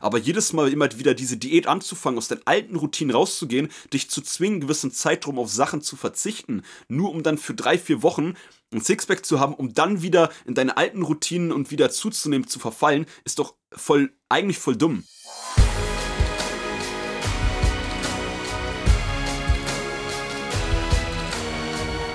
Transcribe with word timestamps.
Aber 0.00 0.18
jedes 0.18 0.52
Mal 0.52 0.72
immer 0.72 0.90
wieder 0.98 1.14
diese 1.14 1.36
Diät 1.36 1.66
anzufangen, 1.66 2.18
aus 2.18 2.28
deinen 2.28 2.46
alten 2.46 2.76
Routinen 2.76 3.14
rauszugehen, 3.14 3.68
dich 3.92 4.10
zu 4.10 4.22
zwingen, 4.22 4.60
gewissen 4.60 4.92
Zeitraum 4.92 5.38
auf 5.38 5.50
Sachen 5.50 5.82
zu 5.82 5.96
verzichten, 5.96 6.62
nur 6.88 7.10
um 7.10 7.22
dann 7.22 7.38
für 7.38 7.54
drei, 7.54 7.78
vier 7.78 8.02
Wochen 8.02 8.34
ein 8.72 8.80
Sixpack 8.80 9.24
zu 9.24 9.38
haben, 9.38 9.54
um 9.54 9.74
dann 9.74 10.02
wieder 10.02 10.30
in 10.46 10.54
deine 10.54 10.76
alten 10.76 11.02
Routinen 11.02 11.52
und 11.52 11.70
wieder 11.70 11.90
zuzunehmen, 11.90 12.48
zu 12.48 12.58
verfallen, 12.58 13.06
ist 13.24 13.38
doch 13.38 13.54
voll, 13.70 14.12
eigentlich 14.28 14.58
voll 14.58 14.76
dumm. 14.76 15.04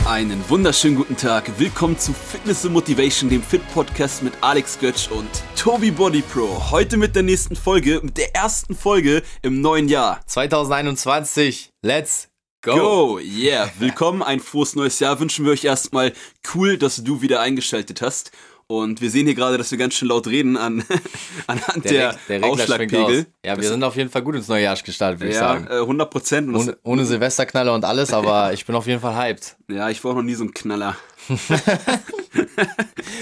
Einen 0.08 0.50
wunderschönen 0.50 0.96
guten 0.96 1.18
Tag. 1.18 1.60
Willkommen 1.60 2.00
zu 2.00 2.14
Fitness 2.14 2.64
and 2.64 2.74
Motivation, 2.74 3.30
dem 3.30 3.44
Fit 3.44 3.62
Podcast 3.74 4.24
mit 4.24 4.32
Alex 4.40 4.80
Götz 4.80 5.08
und 5.08 5.28
Tobi 5.58 5.92
Body 5.92 6.22
Pro. 6.22 6.72
Heute 6.72 6.96
mit 6.96 7.14
der 7.14 7.24
nächsten 7.24 7.58
Folge, 7.58 8.00
mit 8.02 8.16
der 8.16 8.34
ersten 8.34 8.74
Folge 8.74 9.22
im 9.42 9.60
neuen 9.60 9.90
Jahr. 9.90 10.22
2021. 10.26 11.72
Let's 11.82 12.30
go. 12.62 12.76
Go, 12.76 13.20
yeah. 13.20 13.70
Willkommen, 13.80 14.24
ein 14.24 14.40
frohes 14.40 14.78
neues 14.78 14.98
Jahr 15.02 15.20
wünschen 15.20 15.44
wir 15.44 15.52
euch 15.52 15.66
erstmal. 15.66 16.14
Cool, 16.56 16.78
dass 16.78 17.04
du 17.04 17.22
wieder 17.22 17.42
eingeschaltet 17.42 18.02
hast. 18.02 18.32
Und 18.70 19.00
wir 19.00 19.10
sehen 19.10 19.26
hier 19.26 19.36
gerade, 19.36 19.58
dass 19.58 19.72
wir 19.72 19.78
ganz 19.78 19.94
schön 19.94 20.10
laut 20.10 20.28
reden 20.28 20.58
an, 20.58 20.84
anhand 21.48 21.86
der, 21.86 22.18
der, 22.28 22.40
der 22.40 22.50
Ausschlagpegel. 22.50 23.26
Ja, 23.46 23.54
wir 23.54 23.62
das 23.62 23.68
sind 23.68 23.82
auf 23.82 23.96
jeden 23.96 24.10
Fall 24.10 24.24
gut 24.24 24.36
ins 24.36 24.50
neue 24.50 24.64
Jahr 24.64 24.76
gestartet, 24.76 25.22
würde 25.22 25.34
ja, 25.34 25.40
ich 25.40 25.62
sagen. 25.62 25.68
Äh, 25.68 25.80
100 25.80 26.10
Prozent. 26.10 26.54
Ohne, 26.54 26.78
ohne 26.84 27.06
Silvesterknaller 27.06 27.74
und 27.74 27.86
alles, 27.86 28.12
aber 28.12 28.52
ich 28.58 28.66
bin 28.66 28.76
auf 28.76 28.86
jeden 28.86 29.00
Fall 29.00 29.16
hyped. 29.16 29.56
Ja, 29.70 29.90
ich 29.90 30.04
war 30.04 30.12
auch 30.12 30.16
noch 30.16 30.24
nie 30.24 30.36
so 30.36 30.44
ein 30.44 30.54
Knaller. 30.54 30.98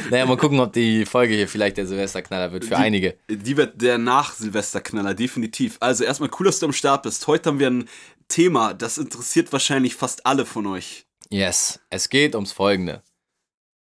naja, 0.09 0.25
mal 0.25 0.37
gucken, 0.37 0.59
ob 0.59 0.73
die 0.73 1.05
Folge 1.05 1.35
hier 1.35 1.47
vielleicht 1.47 1.77
der 1.77 1.85
Silvesterknaller 1.85 2.51
wird 2.51 2.63
für 2.63 2.71
die, 2.71 2.75
einige. 2.75 3.15
Die 3.29 3.55
wird 3.55 3.79
der 3.79 3.99
Nach-Silvesterknaller, 3.99 5.13
definitiv. 5.13 5.77
Also 5.79 6.05
erstmal 6.05 6.31
cool, 6.39 6.47
dass 6.47 6.57
du 6.57 6.65
am 6.65 6.73
Start 6.73 7.03
bist. 7.03 7.27
Heute 7.27 7.49
haben 7.49 7.59
wir 7.59 7.69
ein 7.69 7.87
Thema, 8.29 8.73
das 8.73 8.97
interessiert 8.97 9.53
wahrscheinlich 9.53 9.93
fast 9.93 10.25
alle 10.25 10.47
von 10.47 10.65
euch. 10.65 11.05
Yes, 11.29 11.79
es 11.91 12.09
geht 12.09 12.33
ums 12.33 12.51
Folgende. 12.51 13.03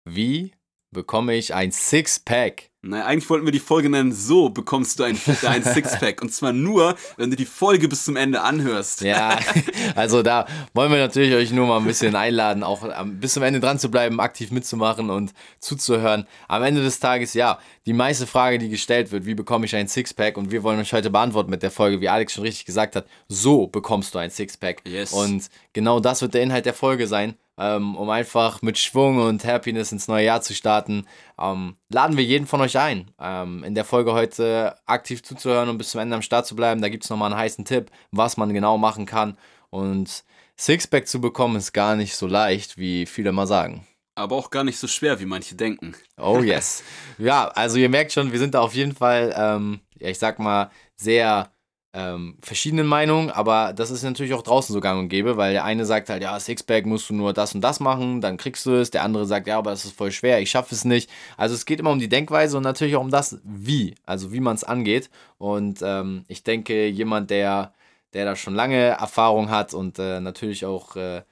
Wie 0.05 0.52
bekomme 0.92 1.34
ich 1.34 1.54
ein 1.54 1.72
Sixpack. 1.72 2.70
Naja, 2.84 3.04
eigentlich 3.06 3.30
wollten 3.30 3.46
wir 3.46 3.52
die 3.52 3.60
Folge 3.60 3.88
nennen, 3.88 4.10
so 4.10 4.48
bekommst 4.48 4.98
du 4.98 5.04
ein, 5.04 5.16
ein 5.46 5.62
Sixpack. 5.62 6.20
Und 6.20 6.32
zwar 6.32 6.52
nur, 6.52 6.96
wenn 7.16 7.30
du 7.30 7.36
die 7.36 7.46
Folge 7.46 7.86
bis 7.86 8.04
zum 8.04 8.16
Ende 8.16 8.42
anhörst. 8.42 9.02
Ja, 9.02 9.38
also 9.94 10.24
da 10.24 10.46
wollen 10.74 10.90
wir 10.90 10.98
natürlich 10.98 11.32
euch 11.32 11.52
nur 11.52 11.68
mal 11.68 11.78
ein 11.78 11.84
bisschen 11.84 12.16
einladen, 12.16 12.64
auch 12.64 12.84
bis 13.04 13.34
zum 13.34 13.44
Ende 13.44 13.60
dran 13.60 13.78
zu 13.78 13.88
bleiben, 13.88 14.18
aktiv 14.18 14.50
mitzumachen 14.50 15.10
und 15.10 15.32
zuzuhören. 15.60 16.26
Am 16.48 16.64
Ende 16.64 16.82
des 16.82 16.98
Tages, 16.98 17.34
ja, 17.34 17.60
die 17.86 17.92
meiste 17.92 18.27
Frage, 18.27 18.58
die 18.58 18.68
gestellt 18.68 19.12
wird, 19.12 19.27
wie 19.27 19.34
bekomme 19.34 19.66
ich 19.66 19.77
ein 19.77 19.86
Sixpack? 19.86 20.36
Und 20.36 20.50
wir 20.50 20.64
wollen 20.64 20.80
euch 20.80 20.92
heute 20.92 21.10
beantworten 21.10 21.50
mit 21.50 21.62
der 21.62 21.70
Folge, 21.70 22.00
wie 22.00 22.08
Alex 22.08 22.32
schon 22.32 22.42
richtig 22.42 22.64
gesagt 22.64 22.96
hat, 22.96 23.06
so 23.28 23.68
bekommst 23.68 24.12
du 24.16 24.18
ein 24.18 24.30
Sixpack. 24.30 24.82
Yes. 24.88 25.12
Und 25.12 25.50
genau 25.72 26.00
das 26.00 26.20
wird 26.20 26.34
der 26.34 26.42
Inhalt 26.42 26.66
der 26.66 26.74
Folge 26.74 27.06
sein 27.06 27.36
ähm, 27.58 27.97
um 27.97 28.08
einfach 28.11 28.62
mit 28.62 28.78
Schwung 28.78 29.19
und 29.19 29.45
Happiness 29.45 29.92
ins 29.92 30.08
neue 30.08 30.25
Jahr 30.25 30.41
zu 30.41 30.55
starten, 30.55 31.06
ähm, 31.39 31.77
laden 31.89 32.17
wir 32.17 32.25
jeden 32.25 32.47
von 32.47 32.61
euch 32.61 32.78
ein, 32.78 33.11
ähm, 33.20 33.62
in 33.64 33.75
der 33.75 33.84
Folge 33.84 34.12
heute 34.12 34.77
aktiv 34.86 35.22
zuzuhören 35.22 35.69
und 35.69 35.78
bis 35.78 35.91
zum 35.91 36.00
Ende 36.00 36.17
am 36.17 36.23
Start 36.23 36.47
zu 36.47 36.56
bleiben. 36.56 36.83
Da 36.83 36.89
gibt 36.89 37.05
es 37.05 37.11
nochmal 37.11 37.30
einen 37.33 37.41
heißen 37.41 37.64
Tipp, 37.64 37.91
was 38.11 38.36
man 38.36 38.53
genau 38.55 38.78
machen 38.78 39.06
kann. 39.06 39.36
Und 39.70 40.25
Sixpack 40.58 41.06
zu 41.06 41.20
bekommen 41.20 41.56
ist 41.56 41.73
gar 41.73 41.97
nicht 41.97 42.14
so 42.14 42.27
leicht, 42.27 42.78
wie 42.78 43.06
viele 43.06 43.33
mal 43.33 43.47
sagen. 43.47 43.86
Aber 44.14 44.36
auch 44.36 44.50
gar 44.50 44.64
nicht 44.64 44.78
so 44.78 44.86
schwer, 44.86 45.20
wie 45.20 45.27
manche 45.27 45.55
denken. 45.55 45.95
Oh 46.19 46.39
yes. 46.42 46.83
ja, 47.19 47.48
also 47.48 47.78
ihr 47.78 47.89
merkt 47.89 48.12
schon, 48.12 48.33
wir 48.33 48.39
sind 48.39 48.55
da 48.55 48.61
auf 48.61 48.75
jeden 48.75 48.95
Fall, 48.95 49.34
ähm, 49.36 49.80
ja, 49.98 50.08
ich 50.08 50.19
sag 50.19 50.39
mal, 50.39 50.70
sehr 50.97 51.50
ähm, 51.94 52.38
verschiedenen 52.40 52.86
Meinungen, 52.86 53.30
aber 53.30 53.74
das 53.74 53.90
ist 53.90 54.02
natürlich 54.02 54.32
auch 54.32 54.42
draußen 54.42 54.72
so 54.72 54.80
gang 54.80 54.98
und 54.98 55.08
gäbe, 55.08 55.36
weil 55.36 55.52
der 55.52 55.64
eine 55.64 55.84
sagt 55.84 56.08
halt, 56.08 56.22
ja, 56.22 56.38
Sixpack 56.40 56.86
musst 56.86 57.10
du 57.10 57.14
nur 57.14 57.34
das 57.34 57.54
und 57.54 57.60
das 57.60 57.80
machen, 57.80 58.22
dann 58.22 58.38
kriegst 58.38 58.64
du 58.64 58.72
es. 58.72 58.90
Der 58.90 59.02
andere 59.02 59.27
sagt, 59.27 59.46
ja, 59.46 59.58
aber 59.58 59.70
das 59.72 59.84
ist 59.84 59.96
voll 59.96 60.11
schwer, 60.11 60.40
ich 60.40 60.50
schaffe 60.50 60.74
es 60.74 60.84
nicht. 60.84 61.11
Also 61.36 61.55
es 61.55 61.67
geht 61.67 61.80
immer 61.80 61.90
um 61.90 61.98
die 61.98 62.08
Denkweise 62.08 62.56
und 62.56 62.62
natürlich 62.62 62.96
auch 62.96 63.02
um 63.02 63.11
das 63.11 63.39
Wie, 63.44 63.94
also 64.06 64.33
wie 64.33 64.40
man 64.40 64.55
es 64.56 64.64
angeht. 64.64 65.11
Und 65.39 65.80
ähm, 65.83 66.24
ich 66.28 66.42
denke, 66.44 66.86
jemand, 66.89 67.30
der, 67.30 67.74
der 68.14 68.24
da 68.24 68.36
schon 68.36 68.55
lange 68.55 68.78
Erfahrung 68.78 69.50
hat 69.50 69.74
und 69.74 69.98
äh, 69.98 70.20
natürlich 70.20 70.64
auch 70.64 70.96
äh, 70.96 71.22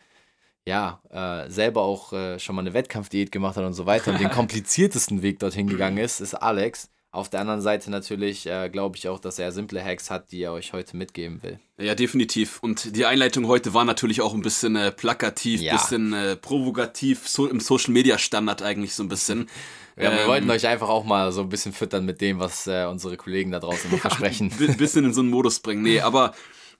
ja, 0.66 1.00
äh, 1.10 1.50
selber 1.50 1.82
auch 1.82 2.12
äh, 2.12 2.38
schon 2.38 2.54
mal 2.54 2.62
eine 2.62 2.74
Wettkampfdiät 2.74 3.32
gemacht 3.32 3.56
hat 3.56 3.64
und 3.64 3.72
so 3.72 3.86
weiter 3.86 4.12
und 4.12 4.20
den 4.20 4.30
kompliziertesten 4.30 5.22
Weg 5.22 5.38
dorthin 5.38 5.68
gegangen 5.68 5.98
ist, 5.98 6.20
ist 6.20 6.34
Alex. 6.34 6.90
Auf 7.12 7.28
der 7.28 7.40
anderen 7.40 7.60
Seite 7.60 7.90
natürlich 7.90 8.46
äh, 8.46 8.68
glaube 8.68 8.96
ich 8.96 9.08
auch, 9.08 9.18
dass 9.18 9.40
er 9.40 9.50
simple 9.50 9.82
Hacks 9.82 10.10
hat, 10.10 10.30
die 10.30 10.42
er 10.42 10.52
euch 10.52 10.72
heute 10.72 10.96
mitgeben 10.96 11.42
will. 11.42 11.58
Ja, 11.76 11.96
definitiv. 11.96 12.62
Und 12.62 12.94
die 12.94 13.04
Einleitung 13.04 13.48
heute 13.48 13.74
war 13.74 13.84
natürlich 13.84 14.20
auch 14.20 14.32
ein 14.32 14.42
bisschen 14.42 14.76
äh, 14.76 14.92
plakativ, 14.92 15.60
ja. 15.60 15.72
bisschen 15.72 16.12
äh, 16.12 16.36
provokativ, 16.36 17.26
so 17.26 17.48
im 17.48 17.58
Social 17.58 17.92
Media 17.92 18.16
Standard 18.16 18.62
eigentlich 18.62 18.94
so 18.94 19.02
ein 19.02 19.08
bisschen. 19.08 19.48
Ja, 19.96 20.12
wir 20.12 20.20
ähm, 20.20 20.28
wollten 20.28 20.50
euch 20.50 20.68
einfach 20.68 20.88
auch 20.88 21.04
mal 21.04 21.32
so 21.32 21.40
ein 21.40 21.48
bisschen 21.48 21.72
füttern 21.72 22.04
mit 22.04 22.20
dem, 22.20 22.38
was 22.38 22.68
äh, 22.68 22.86
unsere 22.88 23.16
Kollegen 23.16 23.50
da 23.50 23.58
draußen 23.58 23.90
ja, 23.92 23.98
versprechen. 23.98 24.52
Ein 24.60 24.76
bisschen 24.76 25.04
in 25.04 25.12
so 25.12 25.20
einen 25.20 25.30
Modus 25.30 25.58
bringen. 25.58 25.82
Nee, 25.82 26.00
aber 26.00 26.32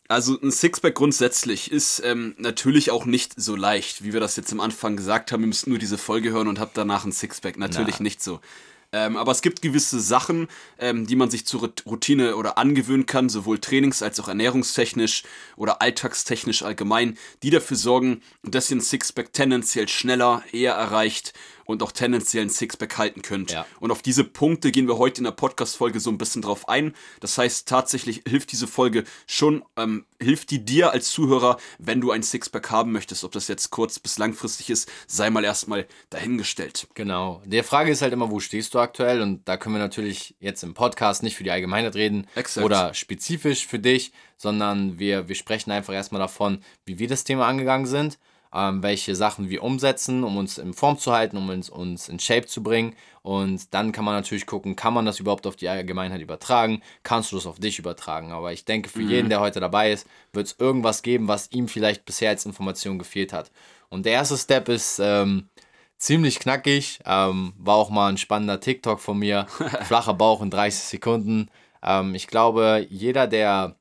also 0.07 0.41
ein 0.41 0.53
Sixpack 0.53 0.95
grundsätzlich 0.95 1.73
ist 1.73 2.03
ähm, 2.05 2.37
natürlich 2.39 2.93
auch 2.93 3.05
nicht 3.05 3.35
so 3.37 3.57
leicht, 3.57 4.05
wie 4.05 4.13
wir 4.13 4.21
das 4.21 4.37
jetzt 4.37 4.53
am 4.53 4.61
Anfang 4.61 4.97
gesagt 4.97 5.33
haben. 5.33 5.43
Ihr 5.43 5.49
müsst 5.49 5.67
nur 5.67 5.79
diese 5.79 5.99
Folge 5.99 6.31
hören 6.31 6.47
und 6.47 6.61
habt 6.61 6.77
danach 6.77 7.05
ein 7.05 7.13
Sixpack. 7.13 7.59
Natürlich 7.59 7.99
Na. 7.99 8.05
nicht 8.05 8.23
so. 8.23 8.39
Ähm, 8.93 9.17
aber 9.17 9.31
es 9.31 9.41
gibt 9.41 9.63
gewisse 9.63 10.01
Sachen, 10.01 10.49
ähm, 10.79 11.07
die 11.07 11.15
man 11.15 11.31
sich 11.31 11.47
zur 11.47 11.73
Routine 11.87 12.35
oder 12.35 12.59
angewöhnen 12.59 13.07
kann, 13.07 13.29
sowohl 13.29 13.59
trainings- 13.59 14.03
als 14.03 14.19
auch 14.19 14.29
ernährungstechnisch 14.29 15.23
oder 15.57 15.81
alltagstechnisch 15.81 16.63
allgemein, 16.63 17.17
die 17.43 17.51
dafür 17.51 17.77
sorgen, 17.77 18.21
dass 18.43 18.71
ihr 18.71 18.79
ein 18.79 18.81
Sixpack 18.81 19.33
tendenziell 19.33 19.87
schneller, 19.87 20.43
eher 20.53 20.75
erreicht 20.75 21.35
und 21.71 21.83
auch 21.83 21.93
tendenziell 21.93 22.45
ein 22.45 22.51
Sixpack 22.51 22.99
halten 22.99 23.23
könnt. 23.23 23.53
Ja. 23.53 23.67
Und 23.79 23.91
auf 23.91 24.03
diese 24.03 24.25
Punkte 24.25 24.71
gehen 24.71 24.89
wir 24.89 24.99
heute 24.99 25.19
in 25.19 25.25
der 25.25 25.31
Podcast-Folge 25.31 26.01
so 26.01 26.11
ein 26.11 26.19
bisschen 26.19 26.43
drauf 26.43 26.69
ein. 26.69 26.95
Das 27.21 27.39
heißt, 27.39 27.69
tatsächlich 27.69 28.23
hilft 28.27 28.53
diese 28.53 28.67
Folge 28.67 29.05
schon, 29.27 29.65
ähm, 29.77 30.05
hilft 30.21 30.51
die 30.51 30.65
dir 30.65 30.93
als 30.93 31.11
Zuhörer, 31.11 31.59
wenn 31.79 32.01
du 32.01 32.11
ein 32.11 32.23
Sixpack 32.23 32.71
haben 32.71 32.93
möchtest. 32.93 33.25
Ob 33.25 33.33
das 33.33 33.49
jetzt 33.49 33.71
kurz 33.71 33.99
bis 33.99 34.19
langfristig 34.19 34.71
ist, 34.71 34.91
sei 35.07 35.31
mal 35.31 35.45
erstmal 35.45 35.87
dahingestellt. 36.11 36.89
Genau. 36.95 37.43
Die 37.47 37.63
Frage 37.63 37.91
ist 37.91 38.03
halt 38.03 38.13
immer, 38.13 38.31
wo 38.31 38.41
stehst 38.41 38.75
du 38.75 38.79
aktuell? 38.79 39.23
Und 39.23 39.49
da 39.49 39.57
können 39.57 39.75
wir 39.75 39.81
natürlich 39.81 40.35
jetzt 40.41 40.63
im 40.63 40.75
Podcast 40.75 41.23
nicht 41.23 41.37
für 41.37 41.45
die 41.45 41.51
Allgemeinheit 41.51 41.95
reden 41.95 42.27
Exakt. 42.35 42.65
oder 42.65 42.95
spezifisch 42.95 43.67
für 43.67 43.79
dich, 43.79 44.13
sondern 44.37 44.99
wir, 44.99 45.29
wir 45.29 45.35
sprechen 45.35 45.71
einfach 45.71 45.95
erstmal 45.95 46.21
davon, 46.21 46.63
wie 46.85 46.99
wir 46.99 47.09
das 47.09 47.25
Thema 47.25 47.47
angegangen 47.47 47.87
sind 47.87 48.19
ähm, 48.55 48.83
welche 48.83 49.15
Sachen 49.15 49.49
wir 49.49 49.63
umsetzen, 49.63 50.25
um 50.25 50.37
uns 50.37 50.59
in 50.59 50.75
Form 50.75 50.99
zu 50.99 51.13
halten, 51.13 51.37
um 51.37 51.49
uns, 51.49 51.71
uns 51.71 52.09
in 52.09 52.19
Shape 52.19 52.47
zu 52.47 52.63
bringen. 52.63 52.97
Und 53.23 53.73
dann 53.75 53.93
kann 53.93 54.05
man 54.05 54.15
natürlich 54.15 54.47
gucken, 54.47 54.77
kann 54.77 54.95
man 54.95 55.07
das 55.07 55.21
überhaupt 55.21 55.47
auf 55.47 55.57
die 55.57 55.69
Allgemeinheit 55.69 56.21
übertragen? 56.21 56.83
Kannst 57.03 57.33
du 57.33 57.37
das 57.37 57.47
auf 57.47 57.61
dich 57.61 57.79
übertragen? 57.79 58.33
Aber 58.33 58.53
ich 58.53 58.65
denke, 58.65 58.89
für 58.89 59.01
mhm. 59.01 59.11
jeden, 59.11 59.29
der 59.29 59.41
heute 59.41 59.61
dabei 59.61 59.93
ist, 59.93 60.07
wird 60.33 60.47
es 60.47 60.57
irgendwas 60.59 61.03
geben, 61.03 61.29
was 61.29 61.53
ihm 61.53 61.69
vielleicht 61.69 62.05
bisher 62.05 62.31
als 62.31 62.47
Information 62.47 62.99
gefehlt 62.99 63.33
hat. 63.33 63.51
Und 63.89 64.07
der 64.07 64.13
erste 64.13 64.37
Step 64.37 64.69
ist 64.69 65.01
ähm, 65.01 65.49
ziemlich 65.99 66.41
knackig. 66.41 67.01
Ähm, 67.05 67.53
war 67.59 67.77
auch 67.77 67.91
mal 67.91 68.09
ein 68.09 68.19
spannender 68.19 68.61
TikTok 68.61 69.01
von 69.01 69.19
mir. 69.19 69.47
Flacher 69.83 70.15
Bauch 70.15 70.43
in 70.43 70.51
30 70.51 70.81
Sekunden. 70.81 71.51
Ähm, 71.83 72.15
ich 72.15 72.27
glaube, 72.27 72.87
jeder, 72.89 73.27
der 73.27 73.77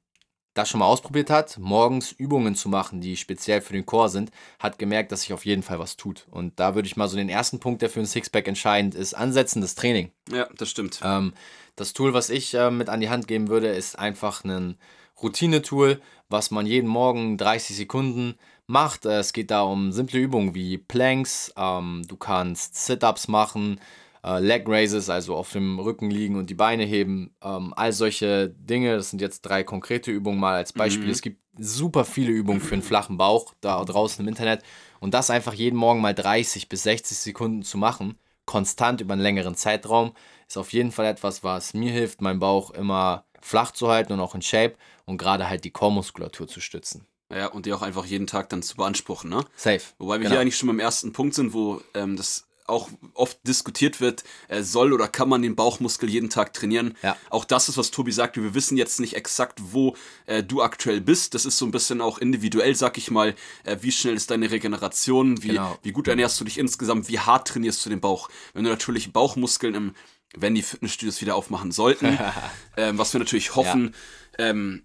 das 0.60 0.70
schon 0.70 0.80
mal 0.80 0.86
ausprobiert 0.86 1.30
hat, 1.30 1.58
morgens 1.58 2.12
Übungen 2.12 2.56
zu 2.56 2.70
machen, 2.70 3.02
die 3.02 3.16
speziell 3.16 3.62
für 3.62 3.74
den 3.74 3.86
Chor 3.86 4.10
sind, 4.10 4.32
hat 4.60 4.78
gemerkt, 4.78 5.12
dass 5.12 5.22
sich 5.22 5.34
auf 5.34 5.46
jeden 5.46 5.64
Fall 5.64 5.80
was 5.80 5.98
tut. 5.98 6.28
Und 6.32 6.60
da 6.60 6.76
würde 6.76 6.88
ich 6.88 6.98
mal 6.98 7.08
so 7.08 7.18
den 7.18 7.30
ersten 7.30 7.60
Punkt, 7.60 7.82
der 7.82 7.90
für 7.90 8.00
ein 8.00 8.06
Sixpack 8.06 8.48
entscheidend 8.48 8.96
ist, 8.96 9.14
ansetzen, 9.14 9.62
das 9.62 9.76
Training. 9.76 10.12
Ja, 10.32 10.48
das 10.58 10.70
stimmt. 10.70 11.00
Ähm, 11.04 11.34
das 11.76 11.94
Tool, 11.94 12.14
was 12.14 12.30
ich 12.30 12.54
äh, 12.54 12.72
mit 12.72 12.90
an 12.90 13.00
die 13.00 13.10
Hand 13.10 13.28
geben 13.28 13.48
würde, 13.48 13.70
ist 13.70 13.98
einfach 13.98 14.44
ein 14.44 14.78
Routine-Tool, 15.22 16.02
was 16.30 16.52
man 16.52 16.66
jeden 16.66 16.88
Morgen 16.88 17.38
30 17.38 17.76
Sekunden 17.76 18.36
macht. 18.68 19.06
Äh, 19.06 19.20
es 19.20 19.34
geht 19.34 19.52
da 19.52 19.62
um 19.62 19.92
simple 19.92 20.20
Übungen 20.20 20.56
wie 20.56 20.78
Planks, 20.78 21.54
ähm, 21.58 22.04
du 22.08 22.18
kannst 22.18 22.76
Sit-Ups 22.76 23.28
machen, 23.28 23.80
äh, 24.24 24.40
Leg 24.40 24.68
Raises, 24.68 25.10
also 25.10 25.36
auf 25.36 25.52
dem 25.52 25.80
Rücken 25.80 26.10
liegen 26.10 26.36
und 26.36 26.50
die 26.50 26.56
Beine 26.56 26.84
heben, 26.84 27.36
ähm, 27.44 27.74
all 27.76 27.94
solche 27.94 28.50
Dinge. 28.50 28.96
Das 28.96 29.10
sind 29.10 29.22
jetzt 29.22 29.42
drei 29.42 29.64
konkrete 29.64 30.12
Übungen 30.12 30.40
mal 30.40 30.56
als 30.56 30.74
Beispiel. 30.74 31.06
Mhm. 31.06 31.12
Es 31.12 31.22
gibt 31.22 31.42
super 31.58 32.06
viele 32.06 32.32
Übungen 32.32 32.62
für 32.62 32.74
einen 32.74 32.84
flachen 32.84 33.18
Bauch 33.18 33.54
da 33.62 33.84
draußen 33.84 34.24
im 34.24 34.30
Internet 34.30 34.64
und 35.00 35.14
das 35.14 35.30
einfach 35.30 35.54
jeden 35.54 35.78
Morgen 35.78 36.02
mal 36.02 36.14
30 36.14 36.70
bis 36.70 36.84
60 36.84 37.18
Sekunden 37.18 37.64
zu 37.64 37.78
machen, 37.78 38.18
konstant 38.46 39.02
über 39.02 39.14
einen 39.14 39.22
längeren 39.22 39.56
Zeitraum, 39.56 40.14
ist 40.48 40.58
auf 40.58 40.74
jeden 40.74 40.92
Fall 40.92 41.06
etwas, 41.06 41.44
was 41.44 41.74
mir 41.74 41.92
hilft, 41.92 42.22
meinen 42.22 42.40
Bauch 42.40 42.72
immer 42.72 43.26
flach 43.42 43.72
zu 43.72 43.90
halten 43.90 44.14
und 44.14 44.20
auch 44.20 44.36
in 44.36 44.42
Shape 44.42 44.76
und 45.06 45.18
gerade 45.18 45.50
halt 45.50 45.64
die 45.64 45.72
Core-Muskulatur 45.72 46.48
zu 46.48 46.60
stützen. 46.60 47.06
Ja, 47.32 47.48
und 47.48 47.66
die 47.66 47.74
auch 47.74 47.84
einfach 47.84 48.06
jeden 48.06 48.26
Tag 48.26 48.50
dann 48.50 48.64
zu 48.64 48.76
beanspruchen, 48.76 49.30
ne? 49.30 49.46
Safe. 49.56 49.82
Wobei 50.00 50.16
wir 50.16 50.20
genau. 50.20 50.32
hier 50.32 50.40
eigentlich 50.40 50.58
schon 50.58 50.68
beim 50.68 50.80
ersten 50.80 51.14
Punkt 51.14 51.36
sind, 51.36 51.54
wo 51.54 51.82
ähm, 51.94 52.16
das 52.16 52.48
auch 52.70 52.90
oft 53.14 53.40
diskutiert 53.48 54.00
wird, 54.02 54.24
äh, 54.48 54.64
soll 54.64 54.94
oder 54.94 55.08
kann 55.08 55.30
man 55.30 55.42
den 55.42 55.56
Bauchmuskel 55.56 56.10
jeden 56.10 56.30
Tag 56.30 56.54
trainieren. 56.54 56.96
Ja. 57.02 57.18
Auch 57.30 57.46
das 57.46 57.70
ist, 57.70 57.78
was 57.78 57.92
Tobi 57.92 58.12
sagte. 58.12 58.44
Wir 58.44 58.54
wissen 58.54 58.78
jetzt 58.78 59.00
nicht 59.00 59.16
exakt, 59.16 59.60
wo 59.72 59.96
äh, 60.26 60.44
du 60.44 60.62
aktuell 60.62 61.02
bist. 61.02 61.34
Das 61.34 61.46
ist 61.46 61.58
so 61.58 61.66
ein 61.66 61.72
bisschen 61.72 62.02
auch 62.02 62.18
individuell, 62.18 62.76
sag 62.76 62.98
ich 62.98 63.12
mal. 63.12 63.36
Äh, 63.64 63.78
wie 63.82 63.92
schnell 63.92 64.16
ist 64.16 64.32
deine 64.32 64.52
Regeneration? 64.52 65.44
Wie, 65.44 65.50
genau. 65.50 65.78
wie 65.84 65.92
gut 65.92 66.08
ernährst 66.08 66.40
du 66.40 66.46
dich 66.46 66.58
insgesamt? 66.58 67.10
Wie 67.10 67.20
hart 67.20 67.48
trainierst 67.48 67.86
du 67.86 67.90
den 67.90 68.02
Bauch? 68.02 68.30
Wenn 68.54 68.64
du 68.64 68.70
natürlich 68.70 69.12
Bauchmuskeln 69.12 69.76
im 69.76 69.94
wenn 70.36 70.56
die 70.56 70.62
Fitnessstudios 70.62 71.22
wieder 71.22 71.36
aufmachen 71.36 71.72
sollten, 71.72 72.18
ähm, 72.78 72.98
was 72.98 73.14
wir 73.14 73.20
natürlich 73.20 73.56
hoffen, 73.56 73.96
ja. 74.38 74.50
ähm, 74.50 74.84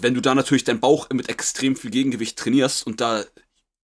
wenn 0.00 0.14
du 0.14 0.20
da 0.20 0.34
natürlich 0.34 0.64
deinen 0.64 0.80
Bauch 0.80 1.08
mit 1.10 1.28
extrem 1.28 1.76
viel 1.76 1.90
Gegengewicht 1.90 2.38
trainierst 2.38 2.86
und 2.86 3.00
da 3.00 3.24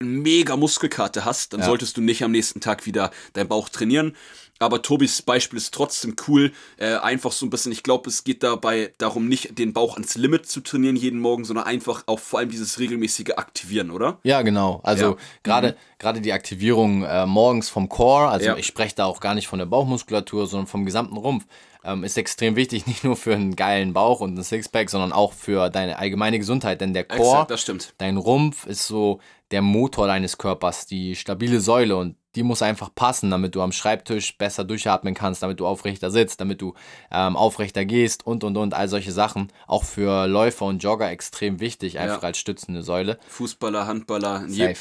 mega 0.06 0.56
Muskelkarte 0.56 1.24
hast, 1.24 1.52
dann 1.52 1.60
ja. 1.60 1.66
solltest 1.66 1.96
du 1.96 2.00
nicht 2.00 2.22
am 2.22 2.32
nächsten 2.32 2.60
Tag 2.60 2.86
wieder 2.86 3.10
deinen 3.32 3.48
Bauch 3.48 3.68
trainieren. 3.68 4.16
Aber 4.62 4.82
Tobis 4.82 5.22
Beispiel 5.22 5.58
ist 5.58 5.74
trotzdem 5.74 6.16
cool. 6.28 6.52
Äh, 6.78 6.96
einfach 6.96 7.32
so 7.32 7.46
ein 7.46 7.50
bisschen, 7.50 7.72
ich 7.72 7.82
glaube, 7.82 8.08
es 8.08 8.24
geht 8.24 8.42
dabei 8.42 8.94
darum, 8.98 9.28
nicht 9.28 9.58
den 9.58 9.72
Bauch 9.72 9.94
ans 9.94 10.16
Limit 10.16 10.46
zu 10.46 10.60
trainieren 10.60 10.96
jeden 10.96 11.20
Morgen, 11.20 11.44
sondern 11.44 11.66
einfach 11.66 12.04
auch 12.06 12.18
vor 12.18 12.38
allem 12.38 12.50
dieses 12.50 12.78
regelmäßige 12.78 13.32
Aktivieren, 13.36 13.90
oder? 13.90 14.18
Ja, 14.22 14.42
genau. 14.42 14.80
Also 14.82 15.12
ja. 15.12 15.16
gerade 15.42 15.68
mhm. 15.68 15.98
gerade 15.98 16.20
die 16.20 16.32
Aktivierung 16.32 17.04
äh, 17.04 17.26
morgens 17.26 17.68
vom 17.68 17.88
Core, 17.88 18.28
also 18.28 18.46
ja. 18.46 18.56
ich 18.56 18.66
spreche 18.66 18.94
da 18.94 19.06
auch 19.06 19.20
gar 19.20 19.34
nicht 19.34 19.48
von 19.48 19.58
der 19.58 19.66
Bauchmuskulatur, 19.66 20.46
sondern 20.46 20.66
vom 20.66 20.84
gesamten 20.84 21.16
Rumpf 21.16 21.44
ähm, 21.84 22.04
ist 22.04 22.16
extrem 22.16 22.56
wichtig, 22.56 22.86
nicht 22.86 23.04
nur 23.04 23.16
für 23.16 23.34
einen 23.34 23.56
geilen 23.56 23.92
Bauch 23.92 24.20
und 24.20 24.38
ein 24.38 24.42
Sixpack, 24.42 24.90
sondern 24.90 25.12
auch 25.12 25.32
für 25.32 25.70
deine 25.70 25.98
allgemeine 25.98 26.38
Gesundheit. 26.38 26.80
Denn 26.80 26.94
der 26.94 27.04
Core, 27.04 27.46
Exakt, 27.50 27.94
dein 27.98 28.16
Rumpf 28.16 28.66
ist 28.66 28.86
so 28.86 29.20
der 29.50 29.62
Motor 29.62 30.06
deines 30.06 30.38
Körpers, 30.38 30.86
die 30.86 31.14
stabile 31.14 31.60
Säule 31.60 31.96
und 31.96 32.16
die 32.34 32.42
muss 32.42 32.62
einfach 32.62 32.90
passen, 32.94 33.30
damit 33.30 33.54
du 33.54 33.62
am 33.62 33.72
Schreibtisch 33.72 34.36
besser 34.38 34.64
durchatmen 34.64 35.14
kannst, 35.14 35.42
damit 35.42 35.60
du 35.60 35.66
aufrechter 35.66 36.10
sitzt, 36.10 36.40
damit 36.40 36.60
du 36.60 36.74
ähm, 37.10 37.36
aufrechter 37.36 37.84
gehst 37.84 38.26
und 38.26 38.44
und 38.44 38.56
und 38.56 38.74
all 38.74 38.88
solche 38.88 39.12
Sachen. 39.12 39.48
Auch 39.66 39.84
für 39.84 40.26
Läufer 40.26 40.66
und 40.66 40.82
Jogger 40.82 41.10
extrem 41.10 41.60
wichtig, 41.60 41.98
einfach 41.98 42.22
ja. 42.22 42.28
als 42.28 42.38
stützende 42.38 42.82
Säule. 42.82 43.18
Fußballer, 43.28 43.86
Handballer, 43.86 44.40
Safe 44.48 44.52
je, 44.52 44.74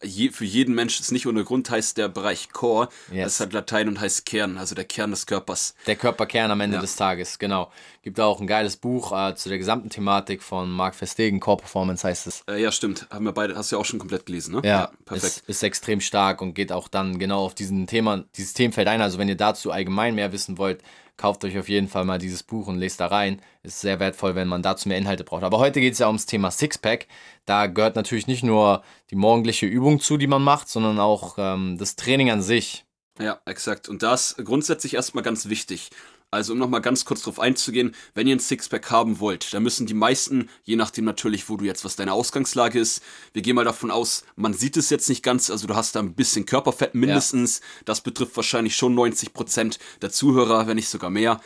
für 0.00 0.44
jeden 0.44 0.74
Mensch 0.74 0.98
ist 0.98 1.12
nicht 1.12 1.26
ohne 1.26 1.44
Grund 1.44 1.70
heißt 1.70 1.98
der 1.98 2.08
Bereich 2.08 2.50
Core. 2.50 2.88
Yes. 3.10 3.24
Das 3.24 3.32
ist 3.34 3.40
halt 3.40 3.52
Latein 3.52 3.88
und 3.88 4.00
heißt 4.00 4.24
Kern, 4.24 4.56
also 4.56 4.74
der 4.74 4.84
Kern 4.84 5.10
des 5.10 5.26
Körpers. 5.26 5.74
Der 5.86 5.96
Körperkern 5.96 6.50
am 6.50 6.60
Ende 6.60 6.76
ja. 6.76 6.80
des 6.80 6.96
Tages, 6.96 7.38
genau. 7.38 7.70
Gibt 8.02 8.18
auch 8.18 8.40
ein 8.40 8.46
geiles 8.46 8.76
Buch 8.76 9.12
äh, 9.12 9.34
zu 9.34 9.50
der 9.50 9.58
gesamten 9.58 9.90
Thematik 9.90 10.42
von 10.42 10.70
Marc 10.70 10.94
Verstegen, 10.94 11.38
Core 11.38 11.58
Performance 11.58 12.06
heißt 12.06 12.26
es. 12.26 12.42
Äh, 12.48 12.62
ja, 12.62 12.72
stimmt. 12.72 13.06
Haben 13.10 13.26
wir 13.26 13.32
beide, 13.32 13.56
hast 13.56 13.70
du 13.70 13.76
ja 13.76 13.80
auch 13.80 13.84
schon 13.84 13.98
komplett 13.98 14.24
gelesen, 14.24 14.54
ne? 14.54 14.62
Ja, 14.64 14.70
ja 14.70 14.90
perfekt. 15.04 15.36
Ist, 15.36 15.48
ist 15.48 15.62
extrem 15.62 16.00
stark 16.00 16.40
und 16.40 16.54
geht 16.54 16.72
auch 16.72 16.88
dann 16.88 17.18
genau 17.18 17.44
auf 17.44 17.54
diesen 17.54 17.86
Thema, 17.86 18.24
dieses 18.36 18.54
Themenfeld 18.54 18.88
ein. 18.88 19.02
Also 19.02 19.18
wenn 19.18 19.28
ihr 19.28 19.36
dazu 19.36 19.70
allgemein 19.70 20.14
mehr 20.14 20.32
wissen 20.32 20.56
wollt, 20.56 20.82
kauft 21.16 21.44
euch 21.44 21.58
auf 21.58 21.68
jeden 21.68 21.88
Fall 21.88 22.04
mal 22.04 22.18
dieses 22.18 22.42
Buch 22.42 22.66
und 22.66 22.78
lest 22.78 23.00
da 23.00 23.06
rein. 23.06 23.40
Ist 23.62 23.80
sehr 23.80 24.00
wertvoll, 24.00 24.34
wenn 24.34 24.48
man 24.48 24.62
dazu 24.62 24.88
mehr 24.88 24.98
Inhalte 24.98 25.24
braucht. 25.24 25.42
Aber 25.42 25.58
heute 25.58 25.80
geht 25.80 25.92
es 25.94 25.98
ja 25.98 26.06
ums 26.06 26.26
Thema 26.26 26.50
Sixpack. 26.50 27.06
Da 27.46 27.66
gehört 27.66 27.96
natürlich 27.96 28.26
nicht 28.26 28.42
nur 28.42 28.82
die 29.10 29.16
morgendliche 29.16 29.66
Übung 29.66 30.00
zu, 30.00 30.16
die 30.16 30.26
man 30.26 30.42
macht, 30.42 30.68
sondern 30.68 30.98
auch 30.98 31.34
ähm, 31.38 31.76
das 31.78 31.96
Training 31.96 32.30
an 32.30 32.42
sich. 32.42 32.84
Ja, 33.18 33.40
exakt. 33.44 33.88
Und 33.88 34.02
das 34.02 34.36
grundsätzlich 34.42 34.94
erstmal 34.94 35.24
ganz 35.24 35.48
wichtig. 35.48 35.90
Also 36.32 36.52
um 36.52 36.60
nochmal 36.60 36.80
ganz 36.80 37.04
kurz 37.04 37.22
drauf 37.22 37.40
einzugehen, 37.40 37.94
wenn 38.14 38.28
ihr 38.28 38.36
ein 38.36 38.40
Sixpack 38.40 38.90
haben 38.90 39.18
wollt, 39.18 39.52
dann 39.52 39.64
müssen 39.64 39.86
die 39.86 39.94
meisten, 39.94 40.48
je 40.62 40.76
nachdem 40.76 41.04
natürlich, 41.04 41.48
wo 41.48 41.56
du 41.56 41.64
jetzt, 41.64 41.84
was 41.84 41.96
deine 41.96 42.12
Ausgangslage 42.12 42.78
ist, 42.78 43.02
wir 43.32 43.42
gehen 43.42 43.56
mal 43.56 43.64
davon 43.64 43.90
aus, 43.90 44.24
man 44.36 44.54
sieht 44.54 44.76
es 44.76 44.90
jetzt 44.90 45.08
nicht 45.08 45.24
ganz, 45.24 45.50
also 45.50 45.66
du 45.66 45.74
hast 45.74 45.96
da 45.96 46.00
ein 46.00 46.14
bisschen 46.14 46.46
Körperfett 46.46 46.94
mindestens, 46.94 47.58
ja. 47.58 47.64
das 47.86 48.00
betrifft 48.00 48.36
wahrscheinlich 48.36 48.76
schon 48.76 48.94
90 48.94 49.32
Prozent 49.32 49.80
der 50.02 50.10
Zuhörer, 50.10 50.68
wenn 50.68 50.76
nicht 50.76 50.88
sogar 50.88 51.10
mehr. 51.10 51.40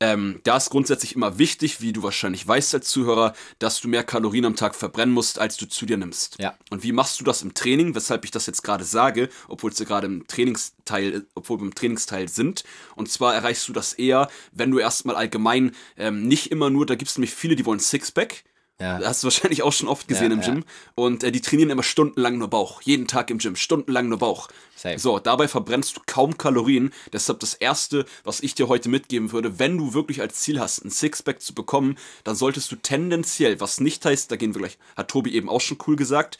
Ähm, 0.00 0.40
da 0.44 0.56
ist 0.56 0.70
grundsätzlich 0.70 1.16
immer 1.16 1.38
wichtig, 1.38 1.80
wie 1.80 1.92
du 1.92 2.02
wahrscheinlich 2.02 2.46
weißt 2.46 2.74
als 2.74 2.88
Zuhörer, 2.88 3.34
dass 3.58 3.80
du 3.80 3.88
mehr 3.88 4.04
Kalorien 4.04 4.44
am 4.44 4.54
Tag 4.54 4.76
verbrennen 4.76 5.12
musst, 5.12 5.40
als 5.40 5.56
du 5.56 5.66
zu 5.66 5.86
dir 5.86 5.96
nimmst. 5.96 6.36
Ja. 6.38 6.56
Und 6.70 6.84
wie 6.84 6.92
machst 6.92 7.18
du 7.18 7.24
das 7.24 7.42
im 7.42 7.52
Training? 7.54 7.96
Weshalb 7.96 8.24
ich 8.24 8.30
das 8.30 8.46
jetzt 8.46 8.62
gerade 8.62 8.84
sage, 8.84 9.28
obwohl 9.48 9.76
wir 9.76 9.86
gerade 9.86 10.06
im 10.06 10.26
Trainingsteil, 10.28 11.26
obwohl 11.34 11.58
wir 11.58 11.64
im 11.64 11.74
Trainingsteil 11.74 12.28
sind. 12.28 12.62
Und 12.94 13.10
zwar 13.10 13.34
erreichst 13.34 13.66
du 13.68 13.72
das 13.72 13.92
eher, 13.92 14.28
wenn 14.52 14.70
du 14.70 14.78
erstmal 14.78 15.16
allgemein 15.16 15.72
ähm, 15.96 16.28
nicht 16.28 16.52
immer 16.52 16.70
nur, 16.70 16.86
da 16.86 16.94
gibt 16.94 17.10
es 17.10 17.18
nämlich 17.18 17.34
viele, 17.34 17.56
die 17.56 17.66
wollen 17.66 17.80
Sixpack 17.80 18.44
ja. 18.80 18.98
Das 18.98 19.08
hast 19.08 19.22
du 19.22 19.26
wahrscheinlich 19.26 19.62
auch 19.62 19.72
schon 19.72 19.88
oft 19.88 20.06
gesehen 20.06 20.30
ja, 20.30 20.36
im 20.36 20.40
Gym. 20.40 20.58
Ja. 20.58 20.64
Und 20.94 21.24
äh, 21.24 21.32
die 21.32 21.40
trainieren 21.40 21.70
immer 21.70 21.82
stundenlang 21.82 22.38
nur 22.38 22.48
Bauch. 22.48 22.80
Jeden 22.82 23.08
Tag 23.08 23.30
im 23.30 23.38
Gym, 23.38 23.56
stundenlang 23.56 24.08
nur 24.08 24.18
Bauch. 24.18 24.48
Safe. 24.76 24.98
So, 24.98 25.18
dabei 25.18 25.48
verbrennst 25.48 25.96
du 25.96 26.00
kaum 26.06 26.38
Kalorien. 26.38 26.92
Deshalb 27.12 27.40
das 27.40 27.54
Erste, 27.54 28.06
was 28.22 28.40
ich 28.40 28.54
dir 28.54 28.68
heute 28.68 28.88
mitgeben 28.88 29.32
würde, 29.32 29.58
wenn 29.58 29.76
du 29.76 29.94
wirklich 29.94 30.20
als 30.20 30.36
Ziel 30.40 30.60
hast, 30.60 30.84
ein 30.84 30.90
Sixpack 30.90 31.42
zu 31.42 31.54
bekommen, 31.54 31.98
dann 32.22 32.36
solltest 32.36 32.70
du 32.70 32.76
tendenziell, 32.76 33.60
was 33.60 33.80
nicht 33.80 34.04
heißt, 34.04 34.30
da 34.30 34.36
gehen 34.36 34.54
wir 34.54 34.60
gleich, 34.60 34.78
hat 34.96 35.08
Tobi 35.08 35.34
eben 35.34 35.48
auch 35.48 35.60
schon 35.60 35.78
cool 35.88 35.96
gesagt, 35.96 36.38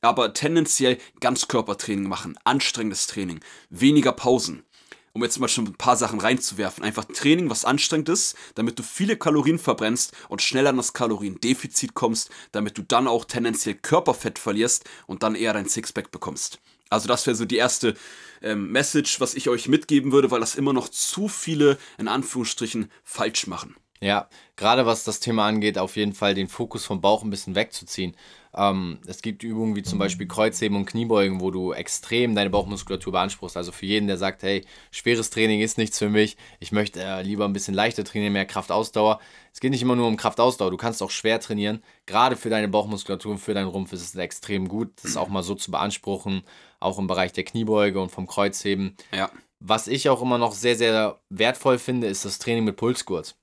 aber 0.00 0.32
tendenziell 0.32 0.98
Ganzkörpertraining 1.18 2.08
machen, 2.08 2.38
anstrengendes 2.44 3.08
Training, 3.08 3.40
weniger 3.70 4.12
Pausen 4.12 4.62
um 5.12 5.22
jetzt 5.22 5.38
mal 5.38 5.48
schon 5.48 5.66
ein 5.66 5.74
paar 5.74 5.96
Sachen 5.96 6.20
reinzuwerfen. 6.20 6.84
Einfach 6.84 7.04
Training, 7.04 7.50
was 7.50 7.64
anstrengend 7.64 8.08
ist, 8.08 8.36
damit 8.54 8.78
du 8.78 8.82
viele 8.82 9.16
Kalorien 9.16 9.58
verbrennst 9.58 10.12
und 10.28 10.42
schnell 10.42 10.66
an 10.66 10.76
das 10.76 10.92
Kaloriendefizit 10.92 11.94
kommst, 11.94 12.30
damit 12.52 12.78
du 12.78 12.82
dann 12.82 13.08
auch 13.08 13.24
tendenziell 13.24 13.74
Körperfett 13.74 14.38
verlierst 14.38 14.88
und 15.06 15.22
dann 15.22 15.34
eher 15.34 15.52
dein 15.52 15.68
Sixpack 15.68 16.10
bekommst. 16.10 16.60
Also 16.88 17.08
das 17.08 17.26
wäre 17.26 17.36
so 17.36 17.44
die 17.44 17.56
erste 17.56 17.94
ähm, 18.42 18.70
Message, 18.72 19.20
was 19.20 19.34
ich 19.34 19.48
euch 19.48 19.68
mitgeben 19.68 20.12
würde, 20.12 20.30
weil 20.30 20.40
das 20.40 20.54
immer 20.54 20.72
noch 20.72 20.88
zu 20.88 21.28
viele 21.28 21.78
in 21.98 22.08
Anführungsstrichen 22.08 22.90
falsch 23.04 23.46
machen. 23.46 23.76
Ja, 24.02 24.28
gerade 24.56 24.86
was 24.86 25.04
das 25.04 25.20
Thema 25.20 25.46
angeht, 25.46 25.76
auf 25.76 25.96
jeden 25.96 26.14
Fall 26.14 26.34
den 26.34 26.48
Fokus 26.48 26.86
vom 26.86 27.02
Bauch 27.02 27.22
ein 27.22 27.30
bisschen 27.30 27.54
wegzuziehen. 27.54 28.16
Ähm, 28.56 28.98
es 29.06 29.22
gibt 29.22 29.42
Übungen 29.42 29.76
wie 29.76 29.82
zum 29.82 29.98
Beispiel 29.98 30.26
Kreuzheben 30.26 30.76
und 30.76 30.86
Kniebeugen, 30.86 31.40
wo 31.40 31.50
du 31.50 31.72
extrem 31.72 32.34
deine 32.34 32.50
Bauchmuskulatur 32.50 33.12
beanspruchst. 33.12 33.56
Also 33.56 33.72
für 33.72 33.86
jeden, 33.86 34.08
der 34.08 34.16
sagt, 34.16 34.42
hey, 34.42 34.64
schweres 34.90 35.30
Training 35.30 35.60
ist 35.60 35.78
nichts 35.78 35.98
für 35.98 36.08
mich, 36.08 36.36
ich 36.58 36.72
möchte 36.72 37.00
äh, 37.02 37.22
lieber 37.22 37.44
ein 37.44 37.52
bisschen 37.52 37.74
leichter 37.74 38.04
trainieren, 38.04 38.32
mehr 38.32 38.46
Kraftausdauer. 38.46 39.20
Es 39.52 39.60
geht 39.60 39.70
nicht 39.70 39.82
immer 39.82 39.96
nur 39.96 40.08
um 40.08 40.16
Kraftausdauer, 40.16 40.70
du 40.70 40.76
kannst 40.76 41.02
auch 41.02 41.10
schwer 41.10 41.40
trainieren. 41.40 41.82
Gerade 42.06 42.36
für 42.36 42.50
deine 42.50 42.68
Bauchmuskulatur 42.68 43.32
und 43.32 43.38
für 43.38 43.54
deinen 43.54 43.68
Rumpf 43.68 43.92
ist 43.92 44.02
es 44.02 44.14
extrem 44.16 44.68
gut, 44.68 44.92
das 45.02 45.16
auch 45.16 45.28
mal 45.28 45.42
so 45.42 45.54
zu 45.54 45.70
beanspruchen, 45.70 46.42
auch 46.80 46.98
im 46.98 47.06
Bereich 47.06 47.32
der 47.32 47.44
Kniebeuge 47.44 48.00
und 48.00 48.10
vom 48.10 48.26
Kreuzheben. 48.26 48.96
Ja. 49.14 49.30
Was 49.60 49.88
ich 49.88 50.08
auch 50.08 50.22
immer 50.22 50.38
noch 50.38 50.52
sehr, 50.52 50.74
sehr 50.74 51.20
wertvoll 51.28 51.78
finde, 51.78 52.06
ist 52.06 52.24
das 52.24 52.38
Training 52.38 52.64
mit 52.64 52.76
Pulsgurt. 52.76 53.36